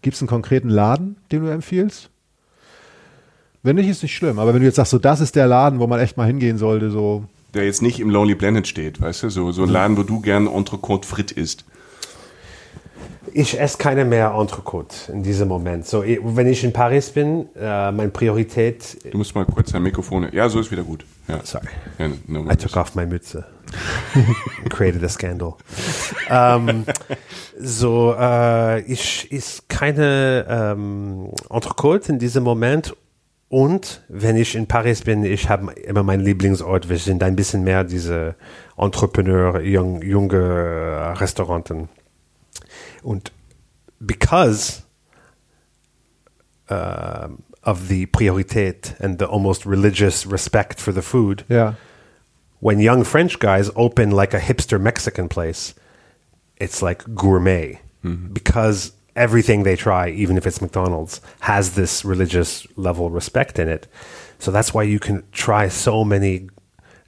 [0.00, 2.10] Gibt es einen konkreten Laden, den du empfiehlst?
[3.64, 4.38] Wenn nicht, ist nicht schlimm.
[4.38, 6.58] Aber wenn du jetzt sagst, so das ist der Laden, wo man echt mal hingehen
[6.58, 7.24] sollte, so
[7.54, 9.30] Der jetzt nicht im Lonely Planet steht, weißt du?
[9.30, 11.64] So, so ein Laden, wo du gern Entrecote frit isst.
[13.32, 15.86] Ich esse keine mehr Entrecote in diesem Moment.
[15.86, 18.98] So, eh, wenn ich in Paris bin, äh, meine Priorität.
[19.10, 20.28] Du musst mal kurz dein Mikrofon.
[20.30, 21.06] Ja, so ist wieder gut.
[21.26, 21.40] Ja.
[21.42, 21.66] Sorry.
[21.98, 23.46] Ja, no I took off my Mütze.
[24.68, 25.54] created a scandal.
[26.28, 26.84] ähm,
[27.58, 32.94] so, äh, ich is keine ähm, Entrecote in diesem Moment.
[33.54, 36.88] Und wenn ich in Paris bin, ich habe immer meinen Lieblingsort.
[36.88, 38.34] Wir sind ein bisschen mehr diese
[38.76, 41.88] Entrepreneur, jung, junge Restauranten.
[43.04, 43.30] Und
[44.00, 44.82] because
[46.68, 51.76] um, of the Priorität and the almost religious respect for the food, ja.
[52.58, 55.76] when young French guys open like a hipster Mexican place,
[56.56, 63.10] it's like gourmet because everything they try, even if it's McDonald's, has this religious level
[63.10, 63.88] respect in it.
[64.38, 66.48] So that's why you can try so many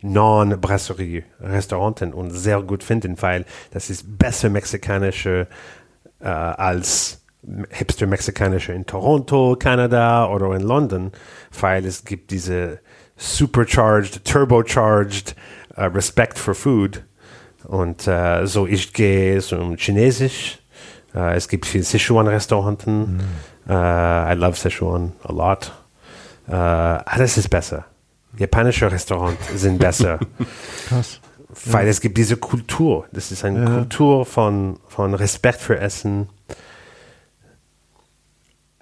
[0.02, 5.48] Non-Brasserie-Restauranten und sehr gut finden, weil das ist besser mexikanische
[6.20, 7.22] äh, als
[7.70, 11.10] hipster mexikanische in Toronto, Kanada oder in London,
[11.60, 12.80] weil es gibt diese
[13.16, 15.34] supercharged, turbocharged
[15.76, 17.02] äh, Respect for Food.
[17.64, 20.58] Und äh, so ich gehe zum Chinesisch.
[21.16, 23.20] Äh, es gibt viele Sichuan-Restauranten.
[23.68, 25.72] Äh, I love Sichuan a lot.
[26.48, 27.86] Äh, alles ist besser.
[28.38, 30.20] Japanische Restaurants sind besser.
[30.88, 31.20] Krass.
[31.64, 33.06] Weil es gibt diese Kultur.
[33.12, 36.28] Das ist eine Kultur von, von Respekt für Essen.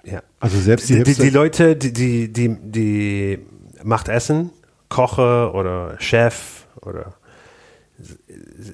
[0.03, 0.21] Ja.
[0.41, 3.39] Also selbst die, Die, die Leute, die, die, die, die
[3.81, 4.49] macht Essen,
[4.89, 7.13] Koche oder Chef oder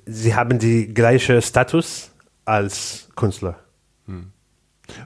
[0.06, 2.11] sie haben die gleiche Status
[2.46, 3.58] als Künstler.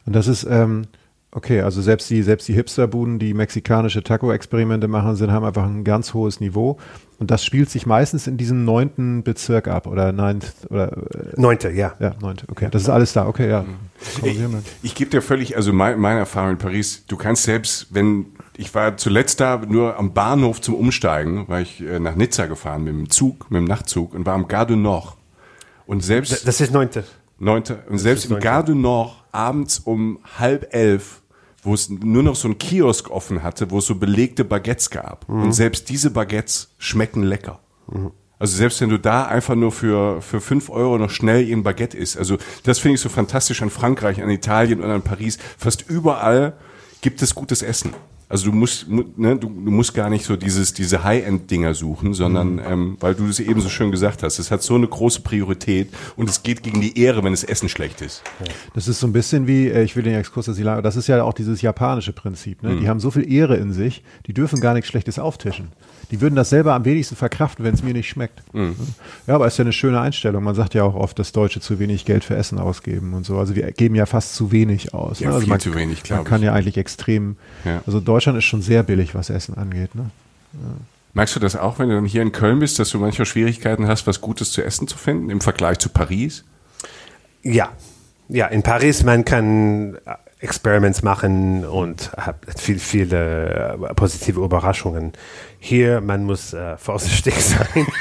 [0.05, 0.87] Und das ist, ähm,
[1.31, 5.83] okay, also selbst die, selbst die Hipsterbuden, die mexikanische Taco-Experimente machen, sind, haben einfach ein
[5.83, 6.77] ganz hohes Niveau.
[7.17, 11.71] Und das spielt sich meistens in diesem neunten Bezirk ab oder ninth oder äh, Neunte,
[11.71, 11.93] ja.
[11.99, 12.45] ja, neunte.
[12.49, 13.27] Okay, das ist alles da.
[13.27, 13.65] Okay, ja.
[14.01, 14.63] Ich, Korrigieren wir.
[14.83, 18.73] ich gebe dir völlig, also mein, meine Erfahrung in Paris, du kannst selbst, wenn, ich
[18.75, 22.93] war zuletzt da nur am Bahnhof zum Umsteigen, weil ich äh, nach Nizza gefahren mit
[22.93, 25.15] dem Zug, mit dem Nachtzug und war am Gare du Nord.
[25.85, 27.05] Und selbst, Das ist Neunte.
[27.37, 28.39] Neunte, und selbst im.
[28.39, 31.21] Gare du Nord abends um halb elf,
[31.63, 35.27] wo es nur noch so ein Kiosk offen hatte, wo es so belegte Baguettes gab.
[35.43, 37.59] Und selbst diese Baguettes schmecken lecker.
[38.37, 41.97] Also selbst wenn du da einfach nur für, für fünf Euro noch schnell ein Baguette
[41.97, 42.17] isst.
[42.17, 45.37] Also das finde ich so fantastisch an Frankreich, an Italien und an Paris.
[45.57, 46.53] Fast überall
[47.01, 47.93] gibt es gutes Essen.
[48.27, 52.13] Also du musst, mu- ne, du, du musst gar nicht so dieses, diese High-End-Dinger suchen,
[52.13, 55.21] sondern ähm, weil du es eben so schön gesagt hast, es hat so eine große
[55.21, 58.23] Priorität und es geht gegen die Ehre, wenn das Essen schlecht ist.
[58.73, 60.95] Das ist so ein bisschen wie, äh, ich will den Exkurs jetzt nicht lang, das
[60.95, 62.63] ist ja auch dieses japanische Prinzip.
[62.63, 62.77] Ne?
[62.77, 65.67] Die haben so viel Ehre in sich, die dürfen gar nichts Schlechtes auftischen.
[66.11, 68.41] Die würden das selber am wenigsten verkraften, wenn es mir nicht schmeckt.
[69.27, 70.43] Ja, aber ist ja eine schöne Einstellung.
[70.43, 73.37] Man sagt ja auch oft, dass Deutsche zu wenig Geld für Essen ausgeben und so.
[73.37, 75.19] Also wir geben ja fast zu wenig aus.
[75.19, 75.33] Ja, ne?
[75.35, 76.45] also viel man, zu wenig, Man glaub kann ich.
[76.45, 77.81] ja eigentlich extrem, Ja.
[77.85, 79.95] also Deutschland ist schon sehr billig, was Essen angeht.
[79.95, 80.09] Ne?
[81.13, 83.87] Merkst du das auch, wenn du dann hier in Köln bist, dass du manchmal Schwierigkeiten
[83.87, 86.43] hast, was Gutes zu essen zu finden im Vergleich zu Paris?
[87.41, 87.69] Ja.
[88.27, 89.97] Ja, in Paris, man kann
[90.39, 95.13] Experiments machen und hat viel, viele äh, positive Überraschungen.
[95.59, 97.87] Hier, man muss äh, vorsichtig sein.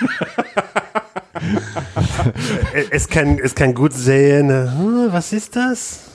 [2.90, 6.10] Es, kann, es kann gut sehen, äh, hm, was ist das?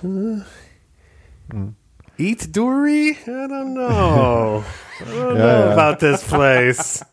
[0.00, 0.42] Hm.
[2.18, 3.16] Eat Dory?
[3.26, 4.64] I don't know.
[5.00, 5.72] I don't Ja, know ja.
[5.76, 7.04] about this place.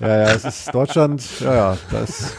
[0.00, 2.32] Ja, ja, es ist Deutschland, ja, ja, das,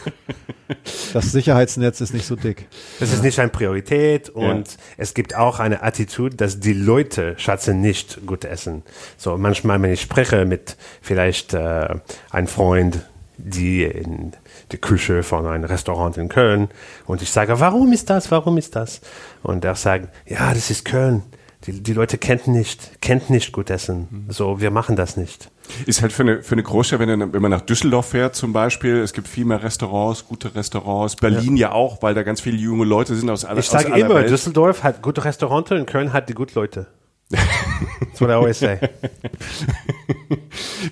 [1.12, 2.66] das Sicherheitsnetz ist nicht so dick.
[3.00, 7.80] Das ist nicht eine Priorität und es gibt auch eine Attitude, dass die Leute schätzen
[7.80, 8.82] nicht gut essen.
[9.16, 11.88] So manchmal, wenn ich spreche mit vielleicht äh,
[12.30, 13.00] einem Freund,
[13.36, 14.32] die in
[14.70, 16.68] der Küche von einem Restaurant in Köln
[17.06, 19.00] und ich sage, warum ist das, warum ist das?
[19.42, 21.22] Und er sagt, ja, das ist Köln.
[21.66, 24.26] Die, die Leute kennen nicht, kennt nicht gut essen.
[24.28, 25.50] So, wir machen das nicht.
[25.86, 28.98] Ist halt für eine, für eine Großstadt, wenn, wenn man nach Düsseldorf fährt zum Beispiel,
[28.98, 31.16] es gibt viel mehr Restaurants, gute Restaurants.
[31.16, 34.16] Berlin ja, auch, weil da ganz viele junge Leute sind aus aller Ich sage immer,
[34.16, 34.30] Welt.
[34.30, 36.86] Düsseldorf hat gute Restaurants und Köln hat die guten Leute.
[37.30, 38.78] That's what I always say.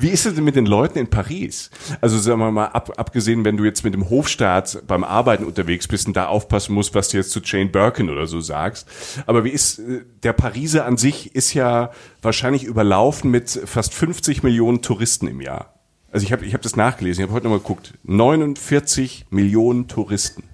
[0.01, 1.71] Wie ist es denn mit den Leuten in Paris?
[2.01, 5.87] Also sagen wir mal, ab, abgesehen, wenn du jetzt mit dem Hofstaat beim Arbeiten unterwegs
[5.87, 8.89] bist und da aufpassen musst, was du jetzt zu Jane Birkin oder so sagst.
[9.27, 11.91] Aber wie ist, äh, der Pariser an sich ist ja
[12.23, 15.75] wahrscheinlich überlaufen mit fast 50 Millionen Touristen im Jahr.
[16.11, 17.95] Also ich habe ich hab das nachgelesen, ich habe heute nochmal geguckt.
[18.05, 20.45] 49 Millionen Touristen.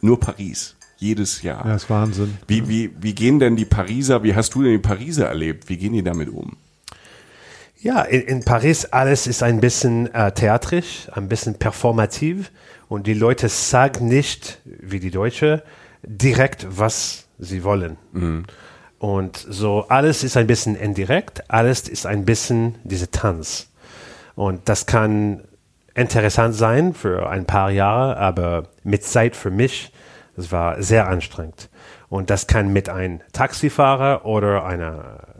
[0.00, 0.76] Nur Paris.
[1.04, 1.66] Jedes Jahr.
[1.66, 2.38] Ja, ist Wahnsinn.
[2.46, 5.68] Wie, wie, wie gehen denn die Pariser, wie hast du denn die Pariser erlebt?
[5.68, 6.56] Wie gehen die damit um?
[7.78, 12.50] Ja, in, in Paris alles ist ein bisschen äh, theatrisch, ein bisschen performativ
[12.88, 15.62] und die Leute sagen nicht, wie die Deutsche,
[16.02, 17.98] direkt, was sie wollen.
[18.98, 23.68] Und so alles ist ein bisschen indirekt, alles ist ein bisschen diese Tanz.
[24.36, 25.42] Und das kann
[25.94, 29.92] interessant sein für ein paar Jahre, aber mit Zeit für mich,
[30.36, 31.70] das war sehr anstrengend.
[32.08, 35.34] Und das kann mit einem Taxifahrer oder einer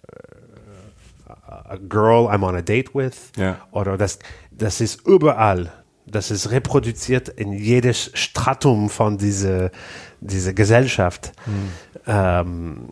[1.26, 3.33] a girl I'm on a date with.
[3.37, 3.59] Ja.
[3.70, 4.18] Oder das,
[4.50, 5.72] das ist überall.
[6.07, 9.70] Das ist reproduziert in jedes Stratum von dieser
[10.24, 11.33] diese Gesellschaft.
[12.07, 12.88] Ähm,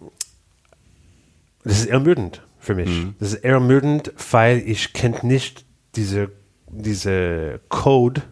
[1.64, 3.06] das ist ermüdend für mich.
[3.18, 5.64] Das ist ermüdend, weil ich kennt nicht
[5.96, 6.30] diese,
[6.68, 8.22] diese Code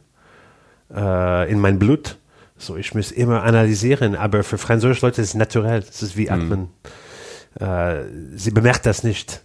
[0.94, 2.18] äh, in mein Blut.
[2.60, 5.78] So, ich muss immer analysieren, aber für französische Leute ist es naturell.
[5.80, 6.68] Es ist wie Atmen.
[7.58, 8.02] Äh,
[8.36, 9.42] sie bemerkt das nicht.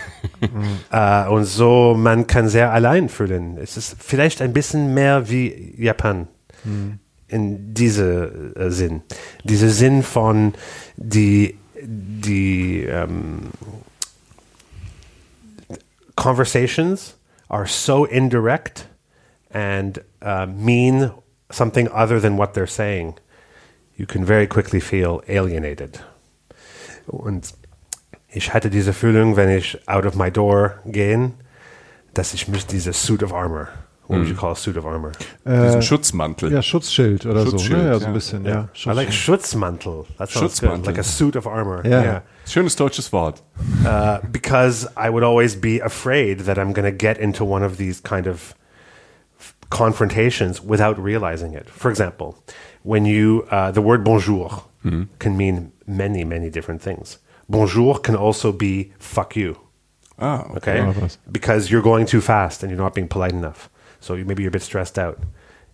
[0.92, 3.58] äh, und so, man kann sehr allein fühlen.
[3.58, 6.28] Es ist vielleicht ein bisschen mehr wie Japan
[7.28, 9.02] in diese äh, Sinn.
[9.42, 10.54] Diese Sinn von
[10.96, 13.50] die, die ähm,
[16.14, 17.16] conversations
[17.48, 18.88] are so indirect
[19.52, 21.10] and uh, mean
[21.50, 23.14] something other than what they're saying.
[23.96, 26.00] You can very quickly feel alienated.
[27.06, 27.54] Und
[28.28, 31.34] ich hatte diese Fühlung, wenn ich out of my door gehen,
[32.14, 33.68] dass ich mich diese suit of armor,
[34.08, 35.12] what would you call a suit of armor?
[35.46, 36.52] Diesen Schutzmantel.
[36.52, 37.76] Ja, Schutzschild oder Schutzschild, so.
[37.76, 37.92] Ne?
[37.92, 38.68] Ja, so ein bisschen, ja.
[38.86, 40.04] I like Schutzmantel.
[40.18, 40.76] That sounds Schutzmantel.
[40.78, 40.86] good.
[40.86, 41.82] Like a suit of armor.
[41.86, 42.02] Ja.
[42.02, 42.22] yeah.
[42.46, 43.42] Schönes deutsches Wort.
[43.84, 47.76] uh, because I would always be afraid that I'm going to get into one of
[47.78, 48.54] these kind of f-
[49.70, 51.68] confrontations without realizing it.
[51.70, 52.36] For example,
[52.82, 54.64] when you, uh, the word bonjour
[55.18, 57.18] can mean many, many different things.
[57.48, 59.56] Bonjour can also be fuck you.
[60.18, 60.80] Ah, Okay.
[61.00, 61.18] Was.
[61.30, 63.68] Because you're going too fast and you're not being polite enough.
[64.00, 65.18] So you, maybe you're a bit stressed out.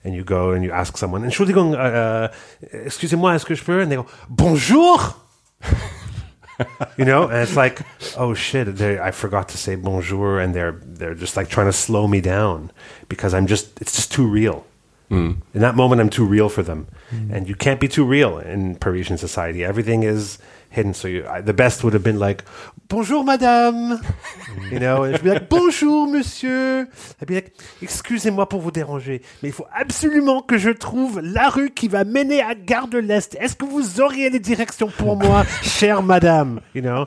[0.04, 2.28] And you go and you ask someone, Entschuldigung, uh,
[2.72, 3.82] excusez-moi, est-ce que je peux?
[3.82, 5.14] And they go, bonjour!
[6.96, 7.80] you know, and it's like,
[8.16, 12.06] oh shit, I forgot to say bonjour, and they're they're just like trying to slow
[12.06, 12.70] me down
[13.08, 14.66] because I'm just it's just too real.
[15.10, 15.42] Mm.
[15.52, 17.32] In that moment, I'm too real for them, mm.
[17.32, 19.64] and you can't be too real in Parisian society.
[19.64, 20.38] Everything is
[20.72, 20.94] hidden.
[20.94, 22.44] So you, I, the best would have been like,
[22.88, 24.00] bonjour, madame,
[24.70, 26.88] you know, and she'd be like, bonjour, monsieur.
[27.20, 31.48] I'd be like, excusez-moi pour vous déranger, mais il faut absolument que je trouve la
[31.48, 33.36] rue qui va mener à Gare de l'Est.
[33.40, 36.60] Est-ce que vous auriez des directions pour moi, chère madame?
[36.74, 37.06] You know?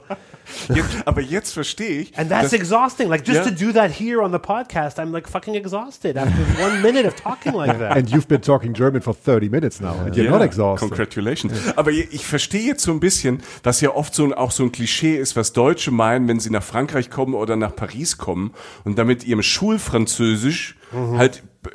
[0.74, 2.18] Jetzt, aber jetzt verstehe ich.
[2.18, 3.10] And that's dass- exhausting.
[3.10, 3.50] Like just Yeah.
[3.50, 6.32] to do that here on the podcast, I'm like fucking exhausted after
[6.64, 7.98] one minute of talking like that.
[7.98, 10.88] And you've been talking German for 30 minutes now, and you're Ja, not exhausted.
[10.90, 11.54] Congratulations.
[11.76, 14.72] Aber ich verstehe jetzt so ein bisschen, was ja oft so ein, auch so ein
[14.72, 18.52] Klischee ist, was Deutsche meinen, wenn sie nach Frankreich kommen oder nach Paris kommen
[18.84, 20.76] und damit ihrem Schulfranzösisch
[21.18, 21.70] halt äh,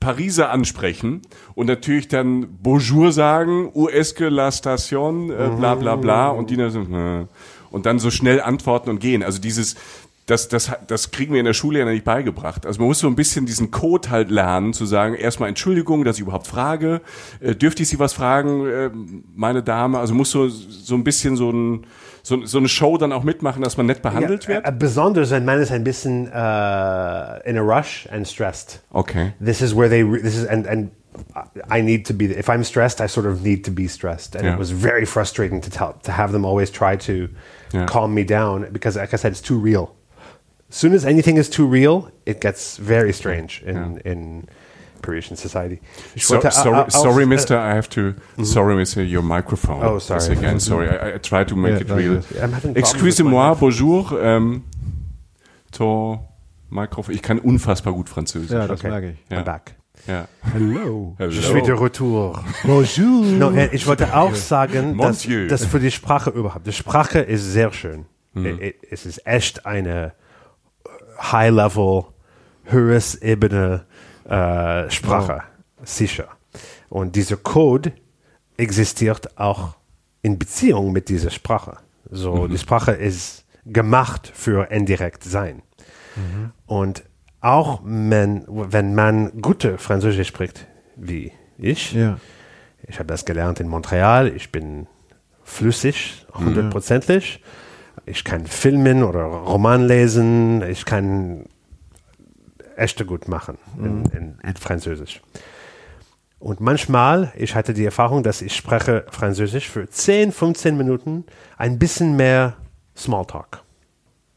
[0.00, 1.22] Pariser ansprechen
[1.54, 6.50] und natürlich dann Bonjour sagen, où est-ce que la station, äh, bla bla bla und
[6.50, 7.26] die dann so, äh,
[7.70, 9.22] und dann so schnell antworten und gehen.
[9.22, 9.76] Also dieses,
[10.26, 12.66] das, das, das kriegen wir in der Schule ja nicht beigebracht.
[12.66, 16.16] Also man muss so ein bisschen diesen Code halt lernen, zu sagen, erstmal Entschuldigung, dass
[16.16, 17.00] ich überhaupt frage.
[17.40, 18.90] Äh, dürfte ich Sie was fragen, äh,
[19.34, 19.98] meine Dame?
[19.98, 21.86] Also muss so, so ein bisschen so, ein,
[22.22, 24.66] so, so eine Show dann auch mitmachen, dass man nett behandelt Ja, wird?
[24.66, 28.82] äh, besonders wenn man ist ein bisschen uh, in a rush and stressed.
[28.92, 29.32] Okay.
[29.42, 30.02] This is where they.
[30.20, 30.90] This is and and
[31.70, 32.26] I need to be.
[32.26, 34.54] If I'm stressed, I sort of need to be stressed, and Yeah.
[34.54, 37.28] it was very frustrating to tell to have them always try to
[37.72, 37.86] Yeah.
[37.86, 39.94] calm me down because, like I said, it's too real.
[40.70, 44.48] As soon as anything is too real, it gets very strange in in
[45.02, 45.80] Parisian society.
[46.16, 48.00] So, wollte, uh, sorry, auch- sorry, Mister, uh, I have to.
[48.00, 48.44] Mm-hmm.
[48.44, 49.82] Sorry, Mister, your microphone.
[49.84, 50.36] Oh, sorry.
[50.36, 52.14] Again, sorry, I, I try to make Yeah, it real.
[52.14, 52.26] yes.
[52.32, 54.12] I'm having problems with Excusez-moi, bonjour.
[54.12, 54.64] Um, ähm,
[55.72, 56.18] to
[56.70, 57.14] Mikrofon.
[57.14, 58.50] Ich kann unfassbar gut Französisch.
[58.50, 58.90] Ja, das Okay.
[58.90, 59.18] merke ich.
[59.30, 59.74] I'm back.
[60.08, 60.26] Ja.
[60.52, 61.14] Hello.
[61.18, 62.42] Je suis de retour.
[62.64, 63.24] Bonjour.
[63.26, 67.44] No, äh, ich wollte auch sagen, dass, dass für die Sprache überhaupt, die Sprache ist
[67.52, 68.06] sehr schön.
[68.36, 70.12] I- Es ist echt eine
[71.20, 72.04] High-Level,
[72.64, 73.84] höheres Ebene
[74.24, 75.42] äh, Sprache,
[75.82, 76.28] sicher.
[76.88, 77.92] Und dieser Code
[78.56, 79.74] existiert auch
[80.22, 81.76] in Beziehung mit dieser Sprache.
[82.10, 85.62] So, die Sprache ist gemacht für indirekt sein.
[86.66, 87.02] Und
[87.40, 90.66] auch wenn, wenn man gute Französisch spricht,
[90.96, 92.18] wie ich, Ja.
[92.86, 94.86] ich habe das gelernt in Montreal, ich bin
[95.44, 97.42] flüssig, hundertprozentig.
[98.06, 101.44] Ich kann filmen oder Roman lesen, ich kann
[102.76, 105.20] echte gut machen in, in, in Französisch.
[106.38, 111.24] Und manchmal, ich hatte die Erfahrung, dass ich spreche Französisch für 10, 15 Minuten
[111.56, 112.54] ein bisschen mehr
[112.96, 113.62] Smalltalk.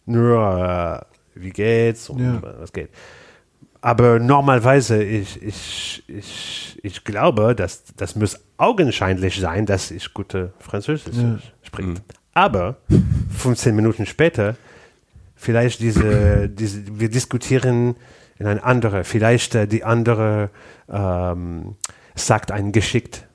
[0.05, 2.41] Nur, äh, wie geht's und Ja.
[2.59, 2.89] was geht.
[3.83, 10.53] Aber normalerweise, ich, ich, ich, ich glaube, dass das muss augenscheinlich sein, dass ich gute
[10.59, 11.15] Französisch
[11.63, 11.95] spreche.
[12.33, 12.77] Aber
[13.35, 14.55] 15 Minuten später,
[15.35, 17.95] vielleicht diese, diese wir diskutieren
[18.37, 20.51] in ein andere, vielleicht äh, die andere
[20.87, 21.75] ähm,
[22.13, 23.27] sagt ein geschickt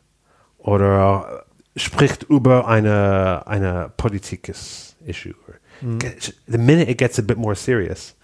[0.58, 1.44] oder
[1.76, 5.34] spricht über eine, eine politisches Issue.
[5.80, 8.14] The minute it gets a bit more serious,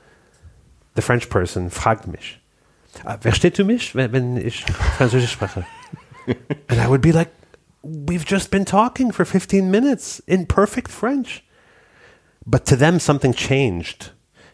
[0.94, 2.40] the French person fragt mich,
[3.04, 5.64] "Ah, verstehst du mich, wenn, wenn ich Französisch spreche?
[6.68, 7.30] And I would be like,
[7.82, 11.44] we've just been talking for 15 minutes in perfect French.
[12.46, 14.10] But to them, something changed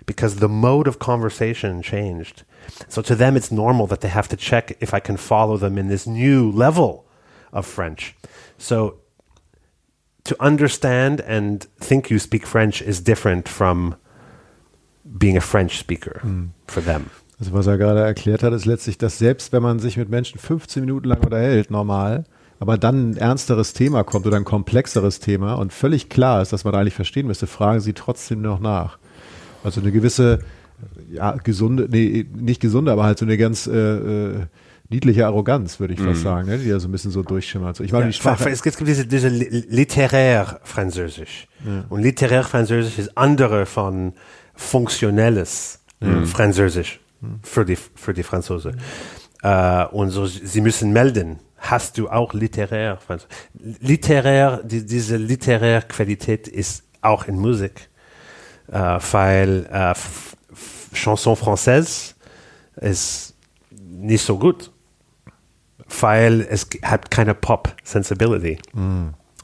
[0.06, 2.44] because the mode of conversation changed.
[2.88, 5.78] So to them, it's normal that they have to check if I can follow them
[5.78, 7.06] in this new level
[7.52, 8.16] of French.
[8.56, 9.00] So
[10.28, 13.94] to understand and think you speak French is different from
[15.04, 16.20] being a French speaker
[16.66, 17.10] for them.
[17.40, 20.38] Also was er gerade erklärt hat, ist letztlich, dass selbst wenn man sich mit Menschen
[20.38, 22.24] 15 Minuten lang unterhält, normal,
[22.60, 26.64] aber dann ein ernsteres Thema kommt oder ein komplexeres Thema und völlig klar ist, dass
[26.64, 28.98] man eigentlich verstehen müsste, fragen sie trotzdem noch nach.
[29.62, 30.40] Also eine gewisse,
[31.10, 34.46] ja, gesunde, nee, nicht gesunde, aber halt so eine ganz äh, äh,
[34.90, 37.76] niedliche Arroganz, würde ich fast sagen, ne, die da so ein bisschen so durchschimmert.
[37.76, 41.46] So, Ich meine, die Fra- Sprache, Es gibt diese, diese li- literär Französisch.
[41.90, 44.14] Und literär Französisch ist andere von
[44.54, 45.80] funktionelles
[46.24, 47.00] Französisch
[47.42, 48.76] für die, für die Franzosen.
[49.42, 51.38] Äh, und so, sie müssen melden.
[51.58, 53.36] Hast du auch literär Französisch?
[53.80, 57.88] Literär, die, diese literär Qualität ist auch in Musik.
[58.70, 59.94] Äh, weil äh,
[60.94, 62.14] Chanson française
[62.80, 63.34] ist
[63.90, 64.70] nicht so gut
[66.00, 68.58] weil es hat keine Pop-Sensibility.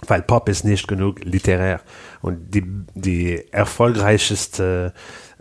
[0.06, 1.80] Weil Pop ist nicht genug literär.
[2.20, 2.64] Und die,
[2.94, 4.92] die erfolgreichste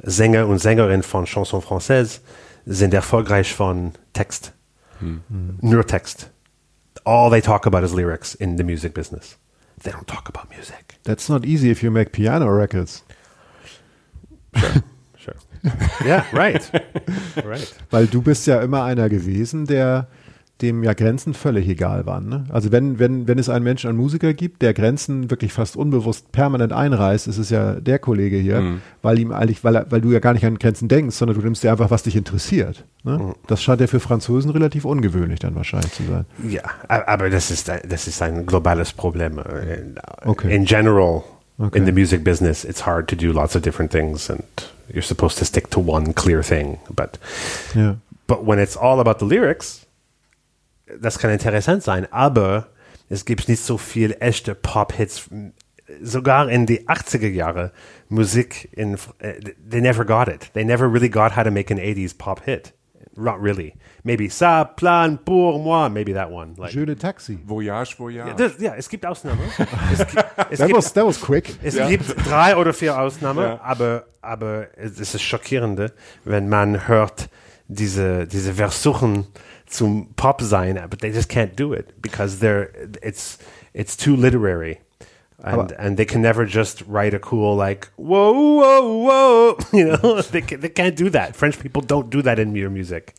[0.01, 2.22] Sänger und Sängerin von Chanson Française
[2.66, 4.54] sind erfolgreich von Text.
[5.62, 6.30] Nur Text.
[7.04, 9.38] All they talk about is lyrics in the music business.
[9.84, 10.93] They don't talk about music.
[11.04, 13.04] that's not easy if you make piano records.
[15.18, 15.36] Sure.
[16.06, 16.70] yeah, right.
[17.43, 17.74] right.
[17.89, 20.08] Weil du bist ja immer einer gewesen, der
[20.62, 22.30] dem ja Grenzen völlig egal waren.
[22.30, 22.45] Ne?
[22.49, 26.32] Also wenn, wenn, wenn es einen Menschen, einen Musiker gibt, der Grenzen wirklich fast unbewusst
[26.32, 30.12] permanent einreißt, ist es ja der Kollege hier, weil ihm eigentlich, weil, er, weil du
[30.12, 32.86] ja gar nicht an Grenzen denkst, sondern du nimmst dir einfach, was dich interessiert.
[33.04, 33.34] Ne?
[33.47, 36.26] Das scheint ja für Franzosen relativ ungewöhnlich dann wahrscheinlich zu sein.
[36.47, 39.39] Ja, aber das ist, ein- das ist ein globales Problem.
[39.39, 40.56] In, Okay.
[40.56, 41.24] in general,
[41.60, 41.78] Okay.
[41.80, 44.43] in the music business, it's hard to do lots of different things, and
[44.91, 46.78] you're supposed to stick to one clear thing.
[46.95, 47.20] But,
[47.76, 47.95] Ja.
[48.28, 49.86] but when it's all about the lyrics,
[51.00, 52.68] das kann interessant sein, aber
[53.10, 55.30] es gibt nicht so viel echte Pop-Hits.
[56.02, 57.72] Sogar in die 80er Jahre
[58.10, 59.34] Musik in, äh,
[59.70, 60.52] they never got it.
[60.54, 62.74] They never really got how to make an 80s pop hit.
[63.16, 63.76] Not really.
[64.04, 66.56] Maybe Ça plan pour moi, maybe that one.
[66.58, 67.38] Like, Jeu de Taxi.
[67.46, 68.34] Voyage, Voyage.
[68.38, 69.42] das, ja, es gibt Ausnahmen.
[69.92, 71.54] Es, gibt- es, That gibt, was, that was quick.
[71.62, 73.62] es gibt drei oder vier Ausnahmen, Ja.
[73.62, 75.92] aber, aber es ist das Schockierende,
[76.24, 77.30] wenn man hört,
[77.68, 79.28] diese, diese Versuchen
[79.66, 82.70] zum Pop sein, but they just can't do it because they're,
[83.01, 83.39] it's,
[83.74, 84.80] it's too literary.
[85.45, 90.22] And, and they can never just write a cool like whoa whoa whoa you know
[90.32, 93.14] they, can, they can't do that French people don't do that in your music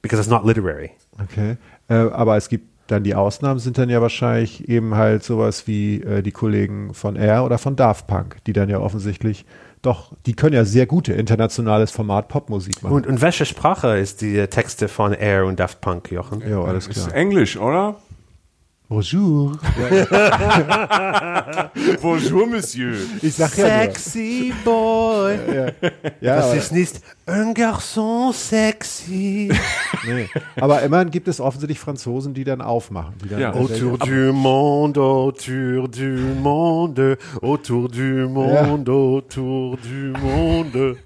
[0.00, 1.56] because it's not literary Okay.
[1.88, 6.02] Äh, aber es gibt dann die Ausnahmen sind dann ja wahrscheinlich eben halt sowas wie
[6.02, 9.46] äh, die Kollegen von Air oder von Daft Punk, die dann ja offensichtlich
[9.84, 12.94] doch, die können ja sehr gute internationales Format Popmusik machen.
[12.94, 16.86] und, und welche Sprache ist die Texte von Air und Daft Punk Jochen ja, alles
[16.86, 17.14] Ist klar.
[17.14, 17.96] Englisch, oder?
[18.88, 19.58] Bonjour.
[22.02, 22.94] Bonjour, Monsieur.
[23.22, 23.76] Ich sag ja nur.
[23.84, 25.38] Sexy boy.
[26.20, 29.50] Ja, Das aber, ist nicht un garçon sexy.
[30.06, 30.28] nee.
[30.60, 33.14] aber immerhin gibt es offensichtlich Franzosen, die dann aufmachen.
[33.22, 33.52] Die dann Ja.
[33.52, 36.04] Autour du monde, autour du
[36.42, 40.96] monde, autour du monde, autour du monde.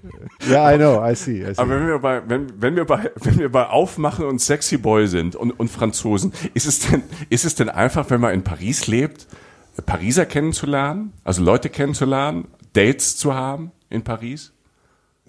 [0.49, 1.41] Ja, I know, I see.
[1.41, 1.57] I see.
[1.57, 5.07] Aber wenn wir bei, wenn, wenn wir bei, wenn wir bei Aufmachen und Sexy Boy
[5.07, 8.87] sind und, und Franzosen, ist es denn, ist es denn einfach, wenn man in Paris
[8.87, 9.27] lebt,
[9.85, 14.51] Pariser kennenzulernen, also Leute kennenzulernen, Dates zu haben in Paris?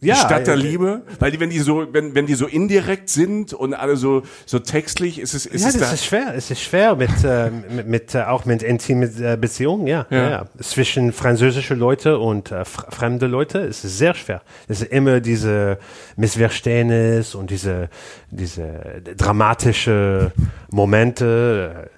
[0.02, 1.02] Ja, die Stadt der äh, Liebe?
[1.18, 4.58] Weil die, wenn die so, wenn, wenn die so indirekt sind und alle so, so
[4.58, 6.34] textlich, ist es, ist ja, es das da, ist schwer.
[6.34, 10.06] Es ist schwer mit, äh, mit, mit äh, auch mit intimen äh, Beziehungen, ja.
[10.08, 10.16] Ja.
[10.22, 10.30] Ja.
[10.30, 10.46] ja.
[10.62, 14.40] Zwischen französische Leute und äh, fr- fremde Leute ist es sehr schwer.
[14.68, 15.78] Es ist immer diese
[16.16, 17.90] Missverständnis und diese,
[18.30, 20.32] diese dramatische
[20.70, 21.90] Momente.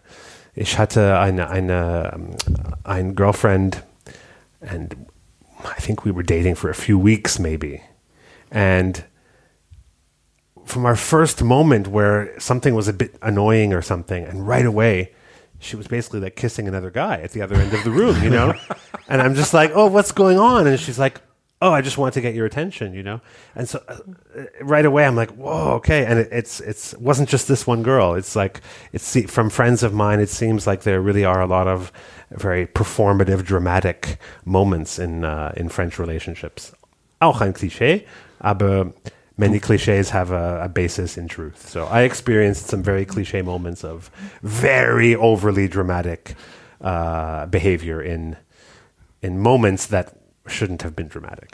[0.55, 2.30] Ich hatte eine, eine, ähm,
[2.84, 3.84] ein Girlfriend
[4.61, 4.94] and
[5.64, 7.78] I think we were dating for a few weeks maybe.
[8.53, 9.05] And
[10.64, 15.12] from our first moment where something was a bit annoying or something, and right away,
[15.59, 18.30] she was basically like kissing another guy at the other end of the room, you
[18.30, 18.55] know?
[19.09, 20.66] and I'm just like, oh, what's going on?
[20.66, 21.20] And she's like,
[21.62, 23.20] oh, I just want to get your attention, you know?
[23.55, 23.98] And so uh,
[24.61, 26.05] right away, I'm like, whoa, okay.
[26.05, 28.14] And it, it's, it's, wasn't just this one girl.
[28.14, 28.61] It's like,
[28.92, 31.92] it's from friends of mine, it seems like there really are a lot of
[32.32, 36.72] very performative, dramatic moments in, uh, in French relationships.
[37.20, 38.05] Auch ein Klischee,
[38.43, 38.93] aber
[39.38, 41.68] many cliches have a, a basis in truth.
[41.68, 44.11] So I experienced some very cliche moments of
[44.43, 46.34] very overly dramatic
[46.82, 48.36] uh, behavior in
[49.22, 50.14] in moments that
[50.47, 51.51] shouldn't have been dramatic.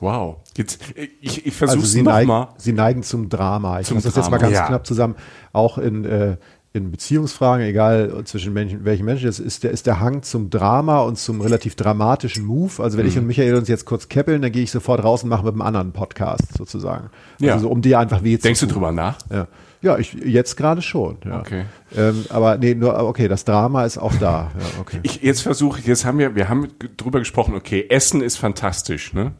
[0.00, 0.36] wow.
[0.56, 0.78] Jetzt,
[1.20, 2.48] ich, ich Also versuch's sie, mal.
[2.56, 3.80] sie neigen zum Drama.
[3.80, 4.66] Ich fasse das jetzt mal ganz Ja.
[4.68, 5.16] knapp zusammen.
[5.52, 6.36] Auch in, äh,
[6.78, 11.00] in Beziehungsfragen, egal zwischen Menschen, welchen Menschen das ist, der, ist der Hang zum Drama
[11.00, 12.82] und zum relativ dramatischen Move.
[12.82, 13.10] Also wenn Mhm.
[13.10, 15.52] ich und Michael uns jetzt kurz keppeln, dann gehe ich sofort raus und mache mit
[15.52, 17.10] einem anderen Podcast sozusagen.
[17.40, 17.54] Ja.
[17.54, 19.18] Also so, um dir einfach weh zu Denkst du drüber nach?
[19.30, 19.46] Ja,
[19.80, 21.18] ja ich, jetzt gerade schon.
[21.24, 21.40] Ja.
[21.40, 21.64] Okay.
[21.96, 24.50] Ähm, aber nee, nur, okay, das Drama ist auch da.
[24.58, 25.00] Ja, okay.
[25.02, 29.12] Ich, jetzt versuche ich, jetzt haben wir, wir haben drüber gesprochen, okay, Essen ist fantastisch,
[29.14, 29.32] ne?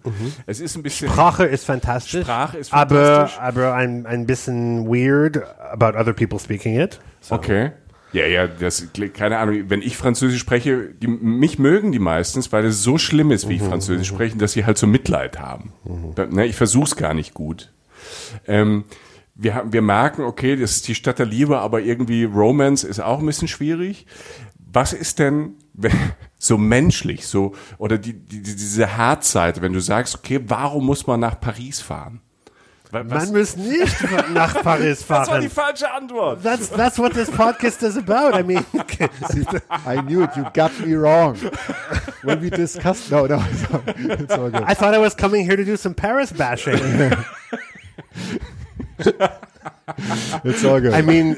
[0.47, 2.23] Es ist ein bisschen, Sprache ist fantastisch.
[2.23, 3.41] Sprache ist aber, fantastisch.
[3.41, 7.01] Aber ein, ein bisschen weird about other people speaking it.
[7.21, 7.35] So.
[7.35, 7.73] okay.
[8.13, 12.65] Ja, ja, das, keine Ahnung, wenn ich Französisch spreche, die, mich mögen die meistens, weil
[12.65, 15.73] es so schlimm ist, wie ich Französisch spreche, dass sie halt so Mitleid haben.
[16.15, 17.71] Da, ne, ich versuch's gar nicht gut.
[18.47, 18.85] Ähm,
[19.39, 23.01] wir, haben, wir merken, okay, das ist die Stadt der Liebe, aber irgendwie Romance ist
[23.01, 24.05] auch ein bisschen schwierig.
[24.71, 25.55] Was ist denn
[26.39, 31.21] so menschlich, so, oder die, die, diese Harzseite, wenn du sagst, okay, warum muss man
[31.21, 32.21] nach Paris fahren?
[32.91, 33.97] Wa- was- Man muss nicht
[34.35, 35.41] nach Paris das war fahren.
[35.43, 36.43] die falsche Antwort.
[36.43, 38.35] That's that's what this podcast is about.
[38.35, 38.65] I mean,
[39.87, 40.31] I knew it.
[40.37, 41.37] You got me wrong.
[42.23, 43.43] When we discussed, no, no,
[43.99, 44.63] it's all good.
[44.67, 46.79] I thought I was coming here to do some Paris bashing.
[50.45, 50.95] It's all good.
[50.95, 51.37] I mean,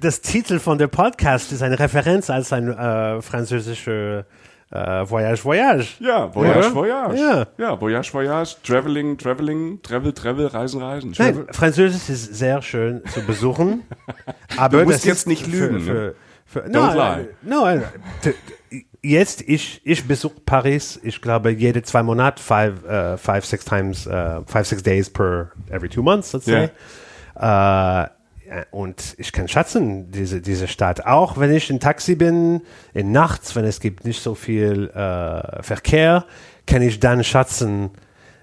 [0.00, 4.24] das Titel von der Podcast ist eine Referenz als ein äh, französischer
[4.72, 5.86] äh, Voyage Voyage.
[6.00, 6.74] Ja, Voyage, Oder?
[6.74, 7.16] Voyage.
[7.18, 7.46] Ja.
[7.58, 11.14] ja, Voyage, Voyage, Traveling, Traveling, Travel, Travel, Reisen, Reisen.
[11.18, 13.82] Nein, Französisch ist sehr schön zu besuchen.
[14.56, 16.14] aber Du musst jetzt nicht lügen, Für, ne?
[16.46, 17.28] für, für, Don't no, lie.
[17.42, 17.82] No,
[19.02, 20.98] jetzt ich ich besuche Paris.
[21.02, 25.52] Ich glaube jede zwei Monate, five, uh, five, six times, uh, five, six days per
[25.70, 26.70] every two months, let's say.
[27.34, 28.06] Äh,
[28.70, 31.06] und ich kann schätzen, diese, diese Stadt.
[31.06, 32.62] Auch wenn ich in Taxi bin,
[32.92, 36.26] in nachts, wenn es gibt nicht so viel äh, Verkehr,
[36.66, 37.90] kann ich dann schätzen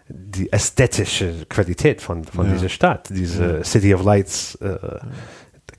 [0.07, 3.09] die ästhetische Qualität von, von dieser Stadt.
[3.11, 4.75] Diese City of Lights äh,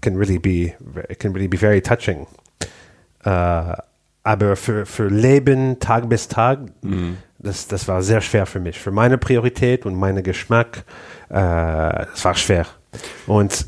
[0.01, 0.73] can really be
[1.09, 2.27] it can really be very touching.
[3.25, 3.75] Äh,
[4.23, 6.61] aber für, für Leben Tag bis Tag,
[7.39, 8.79] das, das war sehr schwer für mich.
[8.79, 10.85] Für meine Priorität und meinen Geschmack,
[11.31, 12.67] äh, es war schwer.
[13.27, 13.67] Und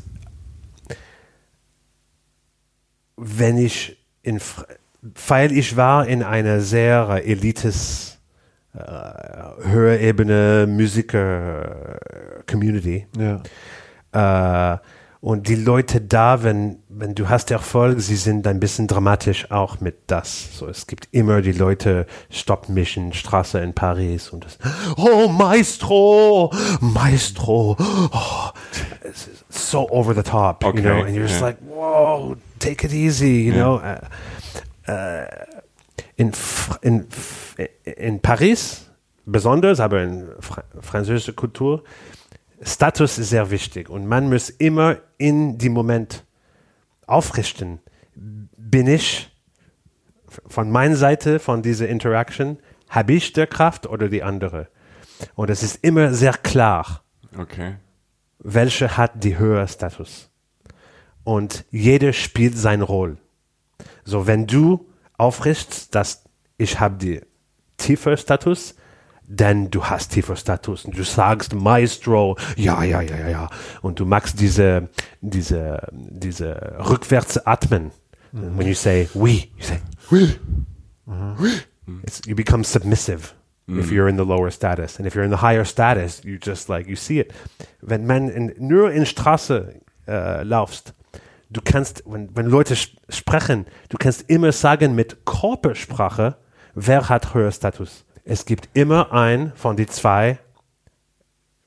[3.17, 4.39] wenn ich in,
[5.27, 8.13] weil ich war in einer sehr elites
[8.73, 13.07] äh, Hörebene Musiker-Community.
[13.17, 13.41] ja.
[14.11, 14.77] Äh,
[15.23, 19.79] und die Leute da, wenn, wenn du hast Erfolg, sie sind ein bisschen dramatisch auch
[19.79, 20.57] mit das.
[20.57, 24.59] So, es gibt immer die Leute, Stopp Mission, Straße in Paris und das,
[24.97, 26.51] oh, Maestro,
[26.81, 28.49] Maestro, oh,
[29.47, 31.47] so over the top, Okay, you know, and you're just ja.
[31.47, 33.79] like, whoa, take it easy, you know.
[33.79, 35.25] Äh, äh,
[36.17, 37.07] in, Fr- in,
[37.85, 38.89] in Paris,
[39.25, 41.81] besonders, aber in Fra französischer Kultur,
[42.65, 46.23] Status ist sehr wichtig und man muss immer in dem Moment
[47.07, 47.79] aufrichten.
[48.15, 49.31] Bin ich
[50.47, 52.57] von meiner Seite, von dieser Interaction,
[52.89, 54.67] habe ich der Kraft oder die andere?
[55.35, 57.03] Und es ist immer sehr klar,
[57.37, 57.75] Okay.
[58.39, 60.29] welche hat die höhere Status.
[61.23, 63.17] Und jeder spielt seine Rolle.
[64.03, 64.87] So, wenn du
[65.17, 66.23] aufrichtst, dass
[66.57, 67.21] ich habe die
[67.77, 68.75] tiefe Status,
[69.35, 73.49] dann du hast tiefer Status und du sagst Maestro, ja, ja, ja, ja, ja.
[73.81, 74.89] Und du machst diese,
[75.21, 77.91] diese, diese rückwärts atmen.
[78.31, 79.79] When you say oui, you say
[80.09, 80.35] oui.
[82.03, 83.33] It's, you become submissive.
[83.67, 84.97] if you're in the lower status.
[84.97, 87.33] And if you're in the higher status, you just like, you see it.
[87.81, 90.93] Wenn man in, nur in Straße äh, laufst,
[91.49, 92.75] du kannst, wenn, wenn Leute
[93.09, 96.35] sprechen, du kannst immer sagen mit Körpersprache,
[96.75, 98.05] wer hat höher Status.
[98.25, 100.39] Es gibt immer ein von die zwei,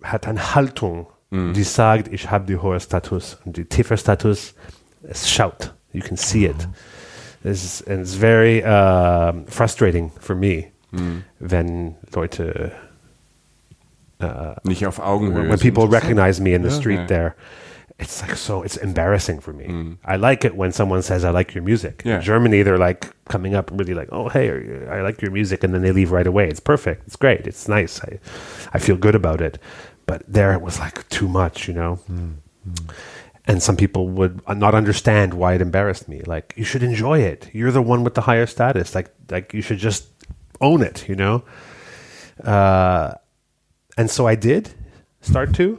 [0.03, 3.39] hat eine Haltung, die sagt, ich habe die hohe Status.
[3.45, 4.55] Und die tiefe Status,
[5.03, 5.75] es schaut.
[5.93, 6.69] You can see it.
[7.45, 10.67] It's, and it's very um frustrating for me,
[11.41, 12.73] wenn Leute,
[14.65, 15.51] Nicht auf Augenhöhe.
[15.51, 17.07] when, people recognize me in the street yeah.
[17.07, 17.35] there.
[17.99, 19.67] It's like so, it's embarrassing for me.
[19.67, 19.99] Mm.
[20.05, 22.03] I like it when someone says, I like your music.
[22.05, 22.17] Yeah.
[22.17, 24.51] In Germany, they're like coming up really like, oh, hey,
[24.87, 25.65] I like your music.
[25.65, 26.47] And then they leave right away.
[26.49, 27.07] It's perfect.
[27.07, 27.47] It's great.
[27.47, 28.01] It's nice.
[28.03, 28.19] I,
[28.75, 29.59] I feel good about it.
[30.05, 31.99] But there it was like too much, you know?
[32.11, 32.35] Mm,
[32.69, 32.95] mm.
[33.47, 36.21] And some people would uh, not understand why it embarrassed me.
[36.21, 37.49] Like, you should enjoy it.
[37.55, 38.95] You're the one with the higher status.
[38.95, 40.09] Like, like you should just
[40.61, 41.45] own it, you know?
[42.45, 43.15] Uh,
[43.97, 44.75] and so I did
[45.23, 45.79] start to.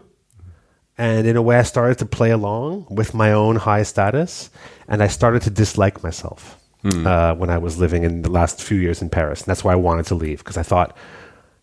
[0.98, 4.50] And in a way, I started to play along with my own high status.
[4.88, 8.78] And I started to dislike myself uh, when I was living in the last few
[8.78, 9.42] years in Paris.
[9.42, 10.96] And that's why I wanted to leave because I thought,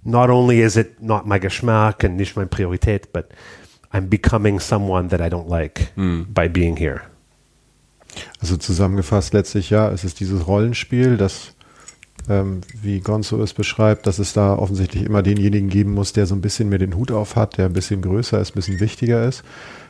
[0.05, 3.33] not only is it not my Geschmack and nicht meine Priorität, but
[3.93, 5.93] I'm becoming someone that I don't like
[6.33, 7.03] by being here.
[8.41, 11.55] Also zusammengefasst letztlich ja, es ist dieses Rollenspiel, das,
[12.29, 16.35] ähm, wie Gonzo es beschreibt, dass es da offensichtlich immer denjenigen geben muss, der so
[16.35, 19.27] ein bisschen mehr den Hut auf hat, der ein bisschen größer ist, ein bisschen wichtiger
[19.27, 19.45] ist.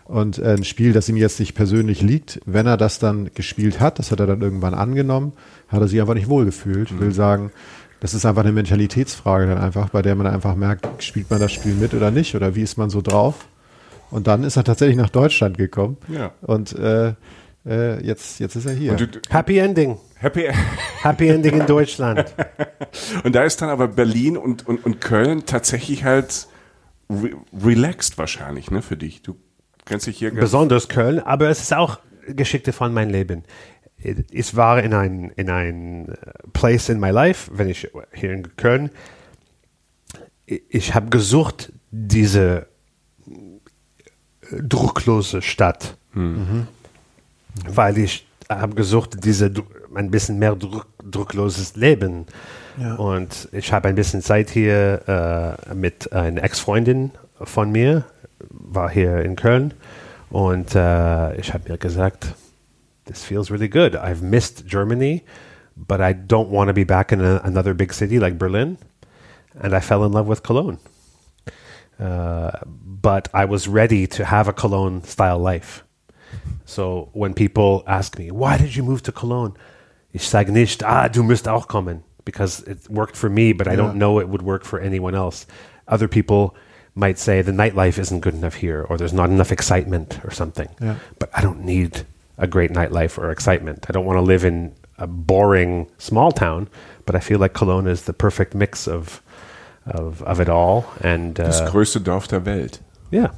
[0.05, 3.81] Und äh, ein Spiel, das ihm jetzt nicht persönlich liegt, wenn er das dann gespielt
[3.81, 5.33] hat, das hat er dann irgendwann angenommen,
[5.69, 6.91] hat er sich einfach nicht wohlgefühlt.
[6.91, 7.53] Ich will sagen,
[8.01, 11.53] das ist einfach eine Mentalitätsfrage dann einfach, bei der man einfach merkt, spielt man das
[11.53, 13.47] Spiel mit oder nicht oder wie ist man so drauf?
[14.11, 15.97] Und dann ist er tatsächlich nach Deutschland gekommen.
[16.09, 16.33] Ja.
[16.43, 17.15] Und äh,
[17.67, 18.95] äh, jetzt, jetzt ist er hier.
[18.95, 19.99] Du, Happy Ending.
[20.17, 20.49] happy,
[21.03, 22.35] Happy Ending in Deutschland.
[23.25, 26.49] und da ist dann aber Berlin und, und, und Köln tatsächlich halt
[27.11, 29.23] re relaxed wahrscheinlich, ne, für dich.
[29.23, 29.37] Du
[29.85, 33.45] kennst dich hier ganz Besonders Köln, aber es ist auch Geschichte von meinem Leben.
[34.31, 36.15] Ich war in ein, in ein äh,
[36.53, 38.91] Place in my life, wenn ich hier in Köln,
[40.47, 42.67] ich habe gesucht, diese
[43.27, 45.97] äh, drucklose Stadt.
[47.67, 49.53] Weil ich habe gesucht, diese
[49.95, 52.27] ein bisschen mehr druck, druckloses Leben.
[52.99, 58.05] Und ich habe ein bisschen Zeit hier äh, mit einer Ex-Freundin von mir,
[58.51, 59.75] war hier in Köln.
[60.31, 62.35] Und äh, ich habe mir gesagt,
[63.05, 63.95] this feels really good.
[63.95, 65.23] I've missed Germany,
[65.77, 68.77] but I don't want to be back in a, another big city like Berlin.
[69.61, 70.79] And I fell in love with Cologne.
[72.01, 75.84] Uh, but I was ready to have a Cologne style life.
[76.65, 79.55] So when people ask me, why did you move to Cologne?
[80.13, 83.77] Ich sage nicht, ah, du musst auch kommen, because it worked for me, but I
[83.77, 85.47] don't know it would work for anyone else.
[85.89, 86.55] Other people
[86.95, 90.69] might say the nightlife isn't good enough here, or there's not enough excitement or something.
[90.81, 90.97] Yeah.
[91.19, 92.07] But I don't need
[92.39, 93.87] a great nightlife or excitement.
[93.89, 96.69] I don't want to live in a boring small town,
[97.05, 99.21] but I feel like Cologne is the perfect mix of
[99.87, 100.87] of, of it all.
[101.01, 102.81] And das uh, größte Dorf der Welt.
[103.13, 103.33] Yeah,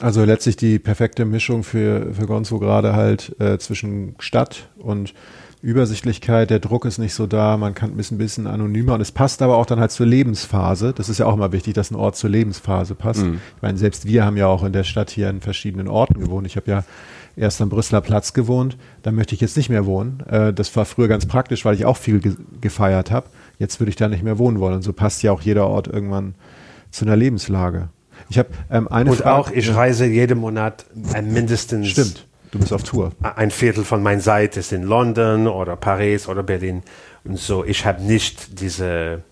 [0.00, 5.14] Also letztlich die perfekte Mischung für, für Gonzo gerade halt äh, zwischen Stadt und
[5.62, 6.50] Übersichtlichkeit.
[6.50, 9.40] Der Druck ist nicht so da, man kann ein bisschen, bisschen anonymer und es passt
[9.40, 10.92] aber auch dann halt zur Lebensphase.
[10.92, 13.22] Das ist ja auch immer wichtig, dass ein Ort zur Lebensphase passt.
[13.56, 16.46] Ich meine, selbst wir haben ja auch in der Stadt hier in verschiedenen Orten gewohnt.
[16.46, 16.84] Ich habe ja
[17.36, 20.20] erst am Brüsseler Platz gewohnt, da möchte ich jetzt nicht mehr wohnen.
[20.28, 23.28] Äh, das war früher ganz praktisch, weil ich auch viel ge gefeiert habe.
[23.58, 24.74] Jetzt würde ich da nicht mehr wohnen wollen.
[24.74, 26.34] Und so passt ja auch jeder Ort irgendwann
[26.90, 27.88] zu einer Lebenslage.
[28.28, 29.34] Ich habe ähm, eine und Frage.
[29.34, 32.26] auch ich reise jeden Monat äh, mindestens Stimmt.
[32.50, 33.10] Du bist auf Tour.
[33.20, 36.82] ein Viertel von meiner Zeit ist in London oder Paris oder Berlin.
[37.24, 39.22] Und so, ich habe nicht diese,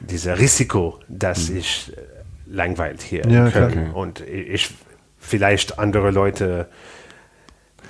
[0.00, 2.00] diese Risiko, dass ich äh,
[2.46, 3.70] langweilt hier Ja, in klar.
[3.94, 4.70] Und ich
[5.18, 6.68] vielleicht andere Leute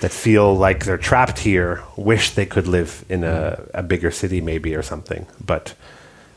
[0.01, 4.43] that feel like they're trapped here wish they could live in a, a bigger city
[4.43, 5.27] maybe or something.
[5.39, 5.77] But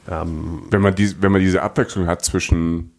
[0.09, 2.91] Wenn man, die, wenn man diese Abwechslung hat zwischen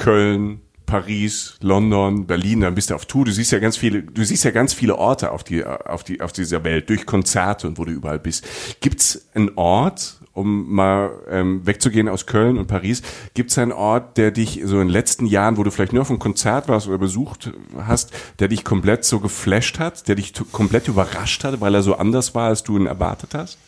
[0.00, 3.26] Köln, Paris, London, Berlin, dann bist du auf Tour.
[3.26, 6.20] Du siehst ja ganz viele, du siehst ja ganz viele Orte auf, die, auf, die,
[6.20, 8.44] auf dieser Welt durch Konzerte und wo du überall bist.
[8.80, 13.02] Gibt's einen Ort, um mal ähm, wegzugehen aus Köln und Paris,
[13.34, 16.10] gibt's einen Ort, der dich so in den letzten Jahren, wo du vielleicht nur auf
[16.10, 20.88] einem Konzert warst oder besucht hast, der dich komplett so geflasht hat, der dich komplett
[20.88, 23.58] überrascht hat, weil er so anders war, als du ihn erwartet hast?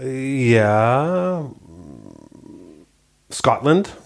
[0.00, 1.50] Ja,
[3.32, 3.96] Scotland.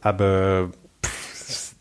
[0.00, 0.70] Aber
[1.04, 1.74] pff,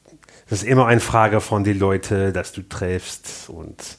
[0.49, 3.49] das ist immer eine Frage von den Leuten, dass du triffst.
[3.49, 3.97] Und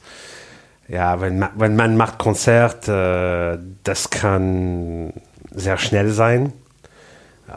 [0.88, 5.12] ja, wenn, ma- wenn man macht Konzert, äh, das kann
[5.50, 6.52] sehr schnell sein.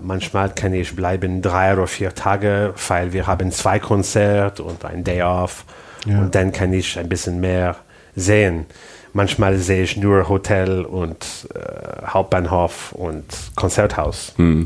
[0.02, 5.04] Manchmal kann ich bleiben drei oder vier Tage, weil wir haben zwei Konzerte und ein
[5.04, 5.64] Day off.
[6.06, 6.20] Ja.
[6.20, 7.78] Und dann kann ich ein bisschen mehr
[8.16, 8.66] sehen.
[9.14, 14.34] Manchmal sehe ich nur Hotel und äh, Hauptbahnhof und Konzerthaus.
[14.38, 14.66] Äh,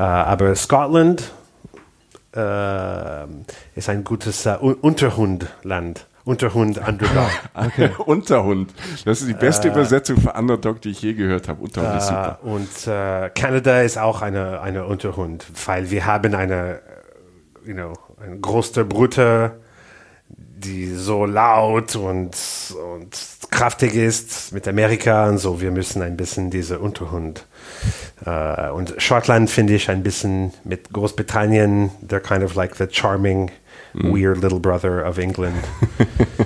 [0.00, 1.30] aber Scotland
[2.34, 3.24] äh,
[3.74, 6.06] ist ein gutes äh, Un- Unterhundland.
[6.24, 7.28] Unterhund Underdog.
[8.06, 8.72] Unterhund.
[9.04, 11.62] Das ist die beste Übersetzung für Underdog, die ich je gehört habe.
[11.62, 12.38] Unterhund ist super.
[12.42, 16.80] Äh, und äh, Kanada ist auch eine, eine Unterhund, weil wir haben eine,
[17.64, 17.92] äh, you know,
[18.22, 19.60] eine große Brute,
[20.64, 22.36] die so laut und,
[22.94, 25.60] und kraftig ist mit Amerika und so.
[25.60, 27.46] Wir müssen ein bisschen diese Unterhund.
[28.24, 33.50] Äh, und Schottland finde ich ein bisschen mit Großbritannien, they're kind of like the charming,
[33.94, 35.62] weird little brother of England.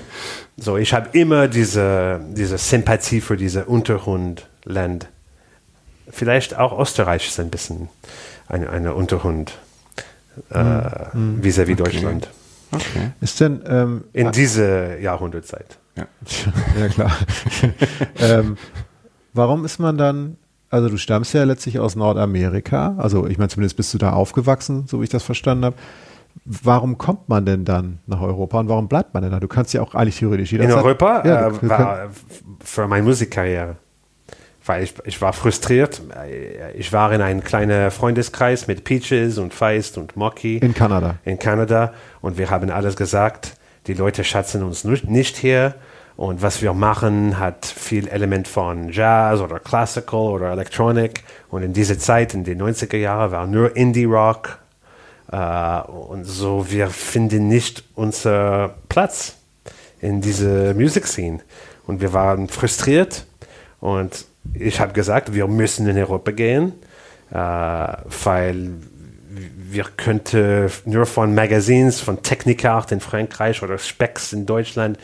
[0.60, 5.06] So, ich habe immer diese, diese Sympathie für diese Unterhundland.
[6.10, 7.88] Vielleicht auch Österreich ist ein bisschen
[8.48, 9.56] eine, eine Unterhund
[10.50, 10.82] äh,
[11.14, 12.28] vis-à-vis Deutschland.
[12.72, 13.12] Okay.
[13.20, 15.78] Ist denn, ähm, In diese Jahrhundertzeit.
[15.96, 16.06] Ja.
[16.80, 17.12] ja klar.
[18.20, 18.56] ähm,
[19.32, 20.36] warum ist man dann,
[20.70, 24.84] also du stammst ja letztlich aus Nordamerika, also ich meine zumindest bist du da aufgewachsen,
[24.86, 25.76] so wie ich das verstanden habe.
[26.44, 29.40] Warum kommt man denn dann nach Europa und warum bleibt man denn da?
[29.40, 32.08] Du kannst ja auch eigentlich theoretisch In jederzeit- Europa Ja, äh, du, du war
[32.60, 33.76] für meine Musikkarriere.
[34.68, 36.00] Weil ich, ich war frustriert.
[36.14, 40.58] Äh, Ich war in einem kleinen Freundeskreis mit Peaches und Feist und Mocky.
[40.58, 41.16] in Kanada.
[41.24, 43.54] in Kanada und wir haben alles gesagt.
[43.86, 45.74] Die Leute schätzen uns nicht hier
[46.16, 51.72] und was wir machen hat viel Element von Jazz oder Classical oder Electronic und in
[51.72, 54.58] dieser Zeit, in den 90er Jahren, war nur Indie-Rock
[55.32, 59.36] äh, und so, wir finden nicht unseren Platz
[60.00, 61.38] in diese Music-Scene
[61.86, 63.24] und wir waren frustriert
[63.80, 66.72] und ich habe gesagt, wir müssen in Europa gehen,
[67.30, 68.70] äh, weil
[69.70, 74.98] wir könnten nur von Magazines, von Technikart in Frankreich oder Specs in Deutschland,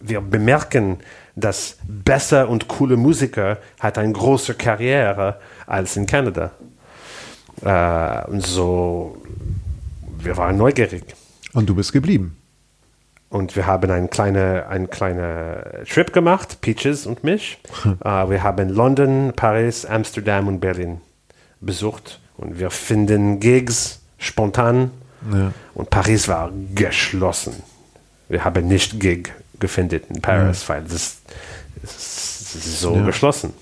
[0.00, 0.98] wir bemerken,
[1.36, 6.52] dass besser und coole Musiker hat eine große Karriere als in Kanada.
[7.62, 9.22] Äh, und so,
[10.18, 11.04] wir waren neugierig.
[11.52, 12.36] Und du bist geblieben.
[13.34, 17.58] Und wir haben einen kleinen einen kleine Trip gemacht, Peaches und mich.
[18.04, 21.00] äh, wir haben London, Paris, Amsterdam und Berlin
[21.60, 22.20] besucht.
[22.36, 24.92] Und wir finden Gigs spontan.
[25.32, 25.52] Ja.
[25.74, 27.54] Und Paris war geschlossen.
[28.28, 31.16] Wir haben nicht Gig gefunden in Paris, weil das,
[31.82, 33.04] das ist so Ja.
[33.04, 33.52] geschlossen.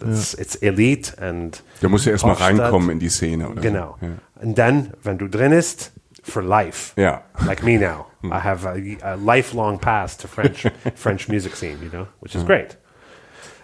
[0.00, 3.48] Das, It's elite and Da musst du erstmal reinkommen in die Szene.
[3.48, 3.96] Oder Genau.
[4.00, 4.06] So.
[4.06, 4.12] Ja.
[4.42, 6.92] Und dann, wenn du drin bist, for life.
[7.00, 7.22] Ja.
[7.46, 8.04] Like me now.
[8.32, 10.62] I have a, a lifelong pass to French
[10.94, 12.76] French music scene, you know, which is great.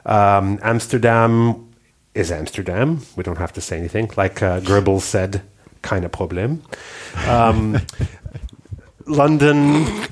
[0.07, 1.71] Um, Amsterdam
[2.15, 3.01] is Amsterdam.
[3.17, 4.11] We don't have to say anything.
[4.17, 5.43] Like uh, Goebbels said,
[5.83, 6.63] kind of problem.
[7.27, 7.79] Um,
[9.07, 9.87] London.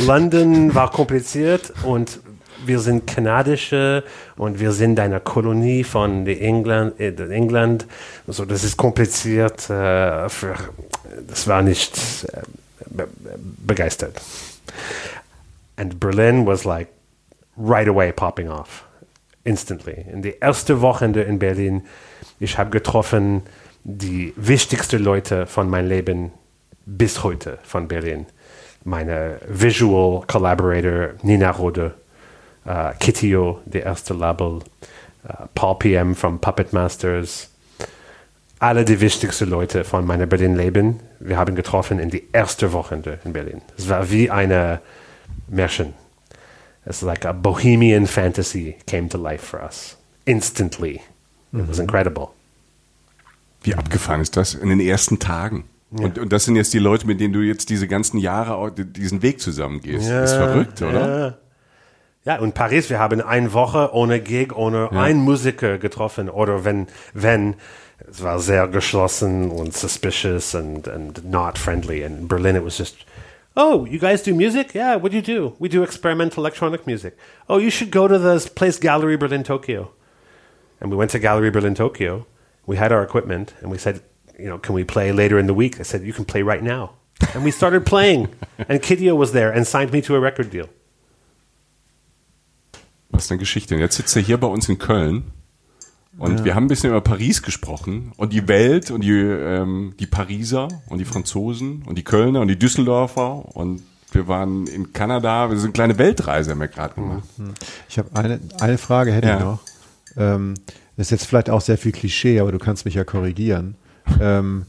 [0.00, 2.18] London war kompliziert und
[2.66, 4.04] wir sind kanadische
[4.36, 7.86] und wir sind eine Kolonie von England, äh, England.
[8.26, 9.68] Also das ist kompliziert.
[9.70, 10.54] Äh, für,
[11.26, 12.42] das war nicht äh,
[12.90, 13.08] be
[13.66, 14.20] begeistert.
[15.76, 16.88] And Berlin was like
[17.56, 18.84] right away popping off,
[19.44, 20.04] instantly.
[20.12, 21.82] In die erste Wochenende in Berlin,
[22.40, 23.42] ich habe getroffen
[23.84, 26.32] die wichtigsten Leute von meinem Leben
[26.86, 28.26] bis heute von Berlin.
[28.84, 31.94] Meine Visual Collaborator Nina Rode,
[32.66, 34.60] uh, Kitio, der erste Label,
[35.24, 37.50] uh, Paul PM von Puppet Masters,
[38.58, 41.00] alle die wichtigsten Leute von meinem Berlin-Leben.
[41.18, 43.60] Wir haben getroffen in die erste Wochenende in Berlin.
[43.76, 44.80] Es war wie eine
[45.48, 45.94] Märchen.
[46.86, 51.00] It's like a bohemian fantasy came to life for us instantly.
[51.52, 52.28] It was incredible.
[53.62, 55.64] Wie abgefahren ist das in den ersten Tagen?
[55.90, 59.22] Und, und das sind jetzt die Leute, mit denen du jetzt diese ganzen Jahre diesen
[59.22, 60.08] Weg zusammen gehst.
[60.08, 61.18] ist verrückt, oder?
[61.18, 61.38] Ja.
[62.24, 66.28] Ja, und Paris, wir haben eine Woche ohne Gig, ohne einen Musiker getroffen.
[66.28, 67.56] Oder wenn, wenn,
[68.08, 72.04] es war sehr geschlossen und suspicious and, and not friendly.
[72.04, 72.96] And in Berlin, it was just,
[73.56, 74.72] oh, you guys do music?
[74.72, 75.56] Yeah, what do you do?
[75.58, 77.16] We do experimental electronic music.
[77.48, 79.90] Oh, you should go to this place, Gallery Berlin Tokyo.
[80.80, 82.26] And we went to Gallery Berlin Tokyo.
[82.66, 84.00] We had our equipment, and we said,
[84.38, 85.80] you know, can we play later in the week?
[85.80, 86.92] I said, you can play right now.
[87.34, 88.28] And we started playing.
[88.58, 90.68] and Kidio was there and signed me to a record deal.
[93.22, 93.74] Was eine Geschichte.
[93.76, 95.24] Und jetzt sitzt er hier bei uns in Köln.
[96.18, 100.06] Und wir haben ein bisschen über Paris gesprochen und die Welt und die, ähm, die
[100.06, 105.48] Pariser und die Franzosen und die Kölner und die Düsseldorfer und wir waren in Kanada,
[105.50, 107.22] wir sind eine kleine Weltreise haben wir gerade gemacht.
[107.88, 109.36] Ich habe eine, eine Frage hätte Ja.
[109.38, 109.60] ich noch.
[110.18, 110.54] Ähm,
[110.98, 113.76] das ist jetzt vielleicht auch sehr viel Klischee, aber du kannst mich ja korrigieren.
[114.20, 114.66] Ähm,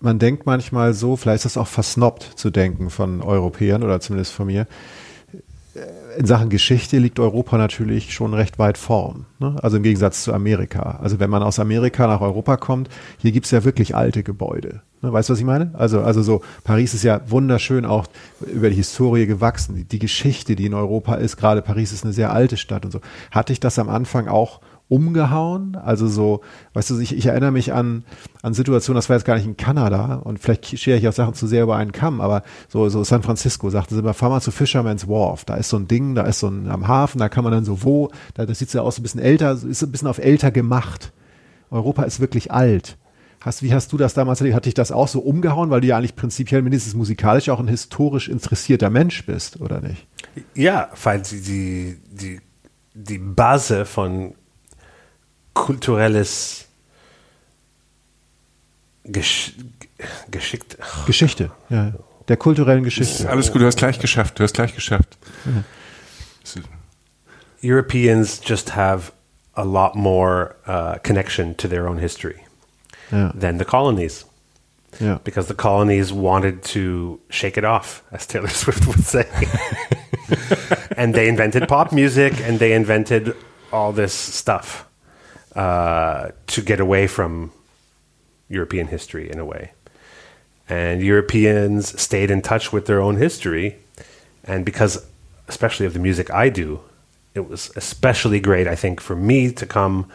[0.00, 4.32] man denkt manchmal so, vielleicht ist das auch versnobbt zu denken von Europäern oder zumindest
[4.32, 4.66] von mir.
[6.16, 9.26] In Sachen Geschichte liegt Europa natürlich schon recht weit vorn.
[9.38, 9.56] Ne?
[9.62, 10.98] Also im Gegensatz zu Amerika.
[11.02, 12.88] Also wenn man aus Amerika nach Europa kommt,
[13.18, 14.82] hier gibt's ja wirklich alte Gebäude.
[15.02, 15.12] Ne?
[15.12, 15.70] Weißt du, was ich meine?
[15.74, 18.06] Also, also so, Paris ist ja wunderschön auch
[18.52, 19.74] über die Historie gewachsen.
[19.76, 22.90] Die, die Geschichte, die in Europa ist, gerade Paris ist eine sehr alte Stadt und
[22.90, 23.00] so.
[23.30, 24.60] Hatte ich das am Anfang auch
[24.90, 25.76] umgehauen.
[25.76, 26.42] Also so,
[26.74, 28.04] weißt du, ich, ich erinnere mich an,
[28.42, 31.34] an Situationen, das war jetzt gar nicht in Kanada und vielleicht schere ich auch Sachen
[31.34, 34.40] zu sehr über einen Kamm, aber so, so San Francisco sagten sie immer, fahr mal
[34.40, 35.44] zu Fisherman's Wharf.
[35.44, 37.64] Da ist so ein Ding, da ist so ein am Hafen, da kann man dann
[37.64, 40.50] so wo, da, das sieht so aus, ein bisschen älter, ist ein bisschen auf älter
[40.50, 41.12] gemacht.
[41.70, 42.98] Europa ist wirklich alt.
[43.40, 44.56] Hast, wie hast du das damals erlebt?
[44.56, 47.68] Hat dich das auch so umgehauen, weil du ja eigentlich prinzipiell mindestens musikalisch auch ein
[47.68, 50.06] historisch interessierter Mensch bist, oder nicht?
[50.54, 52.40] Ja, weil die, die, die,
[52.92, 54.34] die Base von
[55.64, 56.66] kulturelles
[59.04, 59.52] Gesch
[60.30, 60.76] geschickt.
[61.06, 61.92] Geschichte, ja.
[62.28, 63.28] Der kulturellen Geschichte.
[63.28, 65.18] Alles gut, du hast gleich geschafft, du hast gleich geschafft.
[67.62, 69.12] Europeans just have
[69.54, 72.36] a lot more uh, connection to their own history
[73.12, 74.24] Ja, than the colonies.
[75.00, 75.18] ja.
[75.24, 79.26] because the colonies wanted to shake it off, as Taylor Swift would say.
[80.96, 83.34] and they invented pop music and they invented
[83.72, 84.84] all this stuff
[85.54, 87.52] uh, to get away from
[88.48, 89.72] European history in a way.
[90.68, 93.76] And Europeans stayed in touch with their own history.
[94.44, 95.04] And because,
[95.48, 96.80] especially of the music I do,
[97.34, 100.10] it was especially great, I think, for me to come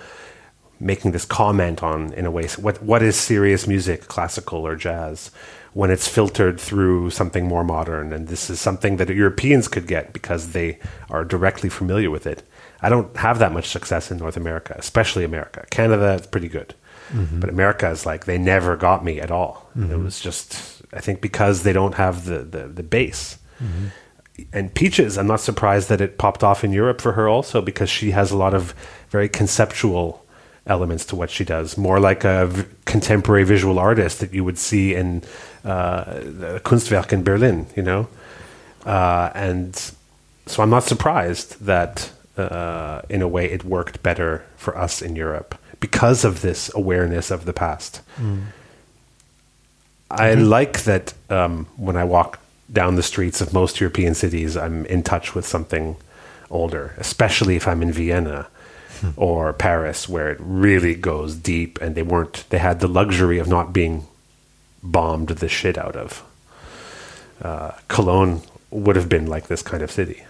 [0.80, 5.32] making this comment on in a way what what is serious music classical or jazz
[5.74, 10.12] when it's filtered through something more modern and this is something that Europeans could get
[10.12, 10.78] because they
[11.10, 12.44] are directly familiar with it
[12.86, 15.66] I don't have that much success in North America especially America.
[15.78, 16.74] Canada is pretty good.
[17.42, 19.54] But America is like they never got me at all.
[19.94, 20.50] It was just
[20.94, 23.38] I think because they don't have the the, the base.
[24.52, 27.90] And Peaches, I'm not surprised that it popped off in Europe for her also because
[27.90, 28.74] she has a lot of
[29.10, 30.08] very conceptual
[30.68, 34.58] elements to what she does, more like a v- contemporary visual artist that you would
[34.58, 35.22] see in
[35.64, 36.04] uh,
[36.42, 38.08] the Kunstwerk in Berlin, you know?
[38.86, 39.76] Uh, and
[40.48, 45.16] so I'm not surprised that uh, in a way it worked better for us in
[45.16, 48.02] Europe because of this awareness of the past.
[50.12, 52.40] I like that um, when I walk
[52.72, 55.98] down the streets of most European cities, I'm in touch with something
[56.50, 58.48] older, especially if I'm in Vienna
[59.18, 63.48] or Paris, where it really goes deep and they weren't, they had the luxury of
[63.48, 64.08] not being
[64.82, 66.24] bombed the shit out of.
[67.42, 70.24] Uh, Cologne would have been like this kind of city.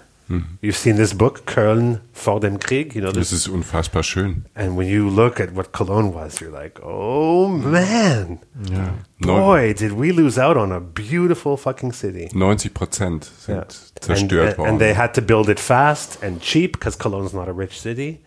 [0.62, 4.46] You've seen this book, Köln vor dem Krieg, you know, this Das ist unfassbar schön.
[4.56, 9.92] and when you look at what Cologne was, you're like, oh man, Neun- boy, did
[9.92, 12.28] we lose out on a beautiful fucking city.
[12.34, 13.72] 90 Prozent sind And,
[14.02, 14.70] zerstört and, worden.
[14.72, 18.20] and they had to build it fast and cheap because Cologne's not a rich city.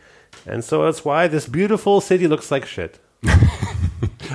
[0.47, 3.01] And so that's why this beautiful city looks like shit.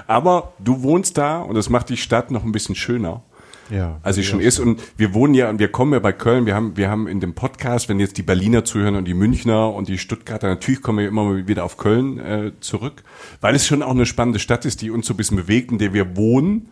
[0.08, 3.24] Aber du wohnst da und das macht die Stadt noch ein bisschen schöner.
[3.70, 4.00] Ja.
[4.04, 4.60] als sie schon ist.
[4.60, 7.20] Und wir wohnen ja, und wir kommen ja bei Köln, wir haben, wir haben in
[7.20, 11.00] dem Podcast, wenn jetzt die Berliner zuhören und die Münchner und die Stuttgarter, natürlich kommen
[11.00, 13.04] wir immer wieder auf Köln äh, zurück,
[13.42, 15.78] weil es schon auch eine spannende Stadt ist, die uns so ein bisschen bewegt, in
[15.78, 16.70] der wir wohnen,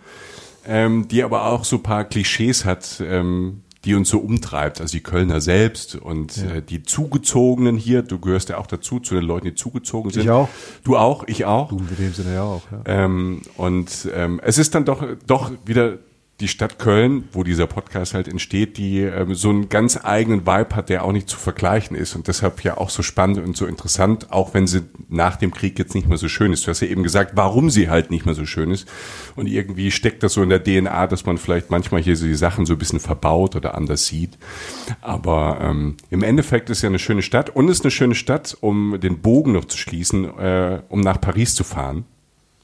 [0.68, 4.92] ähm, die aber auch so ein paar Klischees hat, ähm, die uns so umtreibt, also
[4.92, 9.24] die Kölner selbst und äh, die Zugezogenen hier, du gehörst ja auch dazu, zu den
[9.24, 10.30] Leuten, die zugezogen sind.
[10.30, 10.50] auch.
[10.84, 11.70] Du auch, ich auch.
[11.70, 12.62] Du in dem Sinne ja auch.
[12.72, 12.82] Ja.
[12.86, 15.98] Ähm, und ähm, es ist dann doch, doch wieder
[16.42, 20.76] die Stadt Köln, wo dieser Podcast halt entsteht, die ähm, so einen ganz eigenen Vibe
[20.76, 23.66] hat, der auch nicht zu vergleichen ist und deshalb ja auch so spannend und so
[23.66, 26.66] interessant, auch wenn sie nach dem Krieg jetzt nicht mehr so schön ist.
[26.66, 28.88] Du hast ja eben gesagt, warum sie halt nicht mehr so schön ist
[29.36, 32.36] und irgendwie steckt das so in der DNA, dass man vielleicht manchmal hier so die
[32.36, 34.38] Sachen so ein bisschen verbaut oder anders sieht.
[35.02, 39.00] Aber ähm, im Endeffekt ist ja eine schöne Stadt und ist eine schöne Stadt, um
[39.00, 42.06] den Bogen noch zu schließen, äh, um nach Paris zu fahren.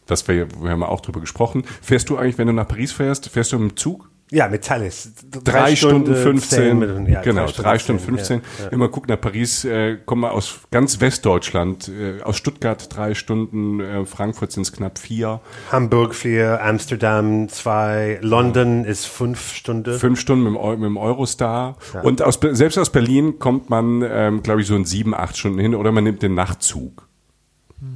[0.07, 1.63] Das wir, wir haben auch drüber gesprochen.
[1.81, 4.09] Fährst du eigentlich, wenn du nach Paris fährst, fährst du mit dem Zug?
[4.29, 5.13] Ja, mit Thalys.
[5.45, 8.41] Drei, Stunden 15, zehn Minuten, ja, genau, drei Stunden zehn, 15.
[8.41, 8.71] Ja, ja.
[8.71, 13.79] Immer guck nach Paris, äh, kommen wir aus ganz Westdeutschland, äh, aus Stuttgart drei Stunden,
[13.79, 15.39] äh, Frankfurt sind es knapp vier,
[15.71, 19.97] Hamburg vier, Amsterdam zwei, London ist fünf Stunden.
[19.97, 21.77] fünf Stunden mit mit dem Eurostar.
[22.03, 25.59] Und aus, selbst aus Berlin kommt man, ähm, glaube ich, so in sieben, acht Stunden
[25.59, 27.06] hin oder man nimmt den Nachtzug.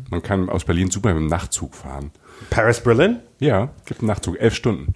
[0.09, 2.11] Man kann aus Berlin super mit dem Nachtzug fahren.
[2.49, 3.19] Paris, Berlin?
[3.39, 4.93] Ja, gibt einen Nachtzug, elf Stunden.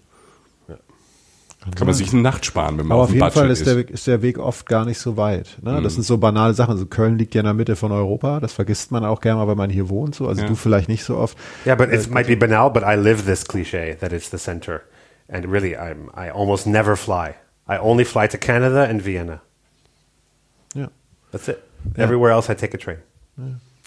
[1.76, 3.62] Kann man sich eine Nacht sparen, wenn man Aber auf auf dem jeden Fall ist
[3.62, 3.66] ist.
[3.68, 5.58] der, Weg, ist der Weg oft gar nicht so weit.
[5.64, 5.82] Ne?
[5.82, 6.74] Das sind so banale Sachen.
[6.74, 8.40] Also Köln liegt ja in der Mitte von Europa.
[8.40, 10.14] Das vergisst man auch gerne mal, wenn man hier wohnt.
[10.14, 10.28] So.
[10.28, 10.48] Also Ja.
[10.48, 11.36] du vielleicht nicht so oft.
[11.66, 14.82] Yeah, but it might be banal, but I live this cliche that it's the center.
[15.28, 17.34] And really, I'm, I almost never fly.
[17.68, 19.42] I only fly to Canada and Vienna.
[20.76, 20.90] Ja.
[21.32, 21.58] That's it.
[21.96, 22.98] Everywhere else, I take a train.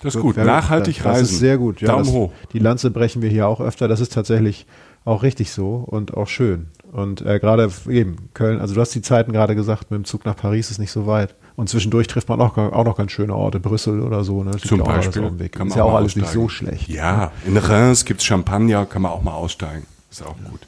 [0.02, 0.36] Das ist gut.
[0.36, 1.22] Nachhaltig reisen.
[1.22, 1.80] Das ist sehr gut.
[1.80, 2.32] Ja, Daumen das, hoch.
[2.52, 3.88] Die Lanze brechen wir hier auch öfter.
[3.88, 4.66] Das ist tatsächlich
[5.04, 6.68] auch richtig so und auch schön.
[6.92, 10.24] Und äh, gerade eben Köln, also du hast die Zeiten gerade gesagt, mit dem Zug
[10.24, 11.34] nach Paris ist nicht so weit.
[11.56, 14.44] Und zwischendurch trifft man auch, auch noch ganz schöne Orte, Brüssel oder so.
[14.44, 14.52] Ne?
[14.52, 15.22] Das Zum auch Beispiel.
[15.22, 15.52] dem Weg.
[15.52, 16.42] Kann man ist ja auch mal alles nicht aussteigen.
[16.42, 16.88] so schlecht.
[16.88, 19.84] Ja, in Reims gibt es Champagner, kann man auch mal aussteigen.
[20.10, 20.60] Ist auch gut.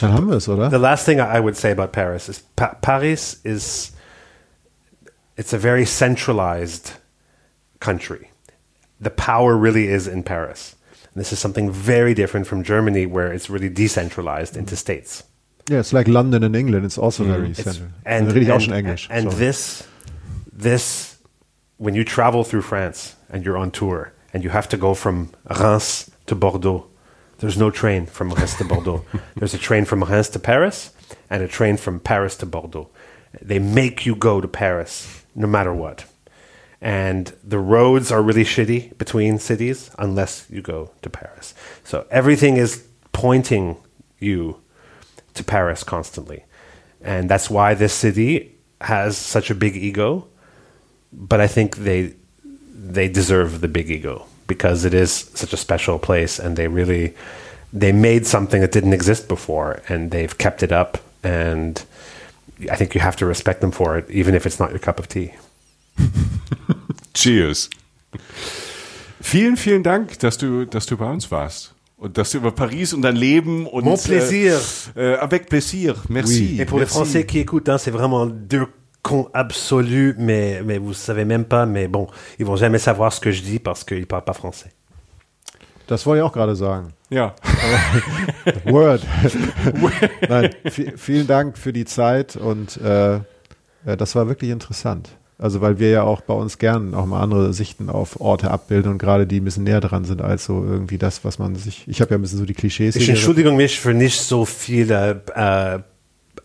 [0.00, 0.70] Dann haben wir es, oder?
[0.70, 3.92] The last thing I would say about Paris is pa- Paris is
[5.36, 7.00] it's a very centralized
[7.80, 8.26] country.
[9.00, 10.76] The power really is in Paris.
[11.14, 15.24] And this is something very different from Germany, where it's really decentralized into states.
[15.68, 16.84] Yeah, it's like London and England.
[16.84, 17.28] It's also mm.
[17.28, 17.88] very It's- central.
[18.04, 19.06] and ich auch and- schon Englisch.
[19.10, 19.86] And this,
[20.52, 21.16] this,
[21.78, 25.30] when you travel through France and you're on tour and you have to go from
[25.48, 26.86] Reims to Bordeaux,
[27.38, 29.02] there's no train from Reims to Bordeaux.
[29.36, 30.92] There's a train from Reims to Paris
[31.30, 32.90] and a train from Paris to Bordeaux.
[33.40, 36.04] They make you go to Paris no matter what.
[36.80, 41.54] And the roads are really shitty between cities unless you go to Paris.
[41.84, 43.76] So everything is pointing
[44.18, 44.60] you
[45.34, 46.44] to Paris constantly.
[47.02, 50.26] And that's why this city has such a big ego.
[51.12, 52.14] But I think they
[52.82, 57.14] they deserve the big ego because it is such a special place and they really
[57.72, 61.84] they made something that didn't exist before and they've kept it up and
[62.70, 64.98] I think you have to respect them for it even if it's not your cup
[64.98, 65.34] of tea.
[67.14, 67.70] Cheers.
[69.20, 71.74] Vielen, vielen Dank, dass du, dass du bei uns warst.
[71.96, 74.58] Und dass du über Paris und dein Leben und Mon plaisir.
[74.96, 75.96] Äh, äh, avec plaisir.
[76.08, 76.58] Merci.
[76.58, 76.94] Et pour les Merci.
[76.96, 78.66] Français qui écoutent, hein, c'est vraiment deux
[79.02, 82.06] cons absolus, mais, mais vous savez même pas, mais bon,
[82.38, 84.70] ils vont jamais savoir ce que je dis parce qu'ils parlent pas français.
[85.88, 86.92] Das wollte ich auch gerade sagen.
[87.10, 87.34] Ja.
[88.64, 89.02] Word.
[90.28, 95.10] Nein, vi- vielen Dank für die Zeit und äh, äh, das war wirklich interessant.
[95.40, 98.92] Also weil wir ja auch bei uns gern auch mal andere Sichten auf Orte abbilden
[98.92, 101.84] und gerade die ein bisschen näher dran sind als so irgendwie das, was man sich.
[101.88, 105.22] Ich habe ja ein bisschen so die Klischees Ich entschuldige mich für nicht so viele
[105.34, 105.76] äh,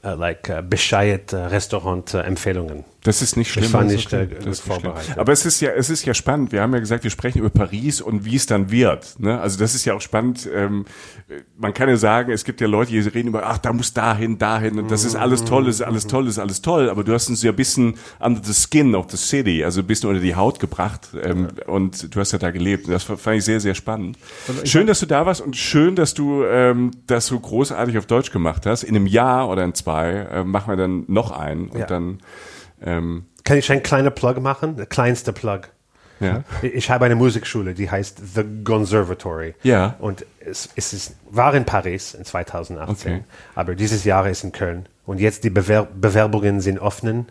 [0.05, 2.85] äh, like, äh, bescheuerte Restaurant-Empfehlungen.
[3.05, 3.65] Das ist nicht schlimm.
[3.65, 5.17] Ich war Das ist nicht, äh, gut Das vorbereitet.
[5.17, 6.51] Aber es ist ja, es ist ja spannend.
[6.51, 9.19] Wir haben ja gesagt, wir sprechen über Paris und wie es dann wird.
[9.19, 9.39] Ne?
[9.39, 10.49] Also das ist ja auch spannend.
[10.53, 10.85] Ähm,
[11.57, 14.37] man kann ja sagen, es gibt ja Leute, die reden über, ach, da muss dahin,
[14.39, 16.89] dahin und das ist alles toll, ist alles toll, ist alles toll.
[16.89, 19.87] Aber du hast uns ja ein bisschen under the skin of the city, also ein
[19.87, 22.87] bisschen unter die Haut gebracht ähm, und du hast ja da gelebt.
[22.87, 24.17] Und das fand ich sehr, sehr spannend.
[24.63, 28.31] Schön, dass du da warst und schön, dass du ähm, das so großartig auf Deutsch
[28.31, 28.83] gemacht hast.
[28.83, 31.85] In einem Jahr oder in zwei äh, machen wir dann noch einen und Ja.
[31.85, 32.17] dann
[32.85, 34.77] ähm, Kann ich einen kleinen Plug machen?
[34.77, 35.61] Der kleinste Plug.
[36.19, 36.43] ja.
[36.61, 39.55] Ich habe eine Musikschule, die heißt The Conservatory.
[39.63, 39.95] Ja.
[39.99, 43.23] Und es, es ist, war in Paris in 2018, Okay.
[43.55, 44.85] aber dieses Jahr ist in Köln.
[45.05, 47.27] Und jetzt die Bewer Bewerbungen sind offen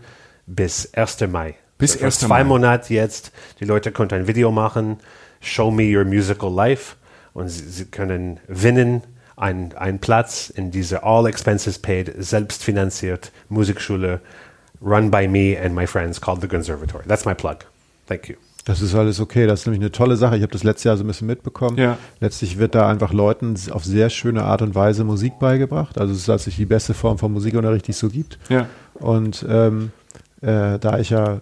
[0.47, 1.21] bis 1.
[1.29, 1.55] Mai.
[1.79, 2.21] Bis Für 1.
[2.21, 2.45] zwei Mai.
[2.45, 3.33] Monate jetzt.
[3.59, 4.99] Die Leute können ein Video machen,
[5.41, 6.97] Show Me Your Musical Life.
[7.33, 9.03] Und sie, sie können gewinnen
[9.37, 14.21] einen, einen Platz in dieser All Expenses Paid, selbstfinanziert Musikschule,
[14.81, 17.05] run by me and my friends called The Conservatory.
[17.07, 17.65] That's my plug.
[18.07, 18.37] Thank you.
[18.65, 19.47] Das ist alles okay.
[19.47, 20.37] Das ist nämlich eine tolle Sache.
[20.37, 21.77] Ich habe das letztes Jahr so ein bisschen mitbekommen.
[21.77, 21.99] Ja.
[22.21, 25.99] Letztlich wird da einfach Leuten auf sehr schöne Art und Weise Musik beigebracht.
[25.99, 28.39] Also es ist tatsächlich die beste Form von Musikunterricht, die es so gibt.
[28.49, 28.67] Ja.
[28.95, 29.93] Und ähm,
[30.45, 31.41] äh, da ich ja,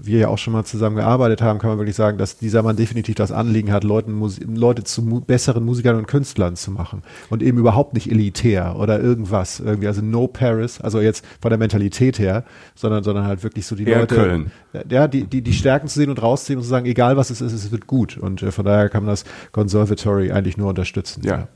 [0.00, 2.76] wir ja auch schon mal zusammen gearbeitet haben, kann man wirklich sagen, dass dieser Mann
[2.76, 7.02] definitiv das Anliegen hat, Leuten, Musi Leute zu mu besseren Musikern und Künstlern zu machen.
[7.30, 9.60] Und eben überhaupt nicht elitär oder irgendwas.
[9.60, 12.44] Irgendwie, also no Paris, also jetzt von der Mentalität her,
[12.74, 14.14] sondern, sondern halt wirklich so die Eher Leute.
[14.14, 14.50] Köln.
[14.88, 17.40] Ja, die, die, die Stärken zu sehen und rausziehen und zu sagen, egal was es
[17.40, 18.18] ist, es wird gut.
[18.18, 21.22] Und äh, von daher kann man das Conservatory eigentlich nur unterstützen.
[21.24, 21.48] Ja,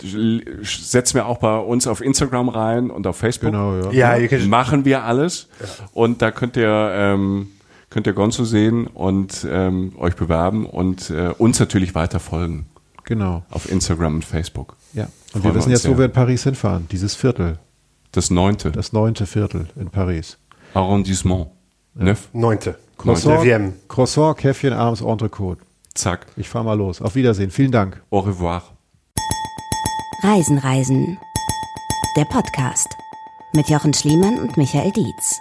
[0.63, 3.51] setzen wir auch bei uns auf Instagram rein und auf Facebook.
[3.53, 3.91] Genau, ja.
[3.91, 5.49] Ja, ihr könnt- Machen wir alles.
[5.93, 7.49] Und da könnt ihr, ähm,
[7.91, 12.67] könnt ihr Gonzo sehen und ähm, euch bewerben und äh, uns natürlich weiter folgen
[13.05, 13.43] Genau.
[13.51, 14.77] auf Instagram und Facebook.
[14.93, 15.05] Ja.
[15.05, 15.99] Und Freuen wir wissen jetzt, wo sehr.
[15.99, 16.87] wir in Paris hinfahren.
[16.91, 17.59] Dieses Viertel.
[18.13, 20.39] Das neunte Das neunte Viertel in Paris.
[20.75, 21.49] Arrondissement.
[21.95, 22.29] Neuf.
[22.33, 22.79] Neunte.
[22.97, 23.73] Croissant.
[23.89, 25.61] Croissant, Käffchen, abends Entrecote.
[25.95, 26.27] Zack.
[26.37, 27.01] Ich fahr mal los.
[27.03, 27.51] Auf Wiedersehen.
[27.51, 28.03] Vielen Dank.
[28.11, 28.63] Au revoir.
[30.23, 31.19] Reisen, Reisen.
[32.17, 32.89] Der Podcast
[33.55, 35.39] mit Jochen Schliemann und Michael Dietz.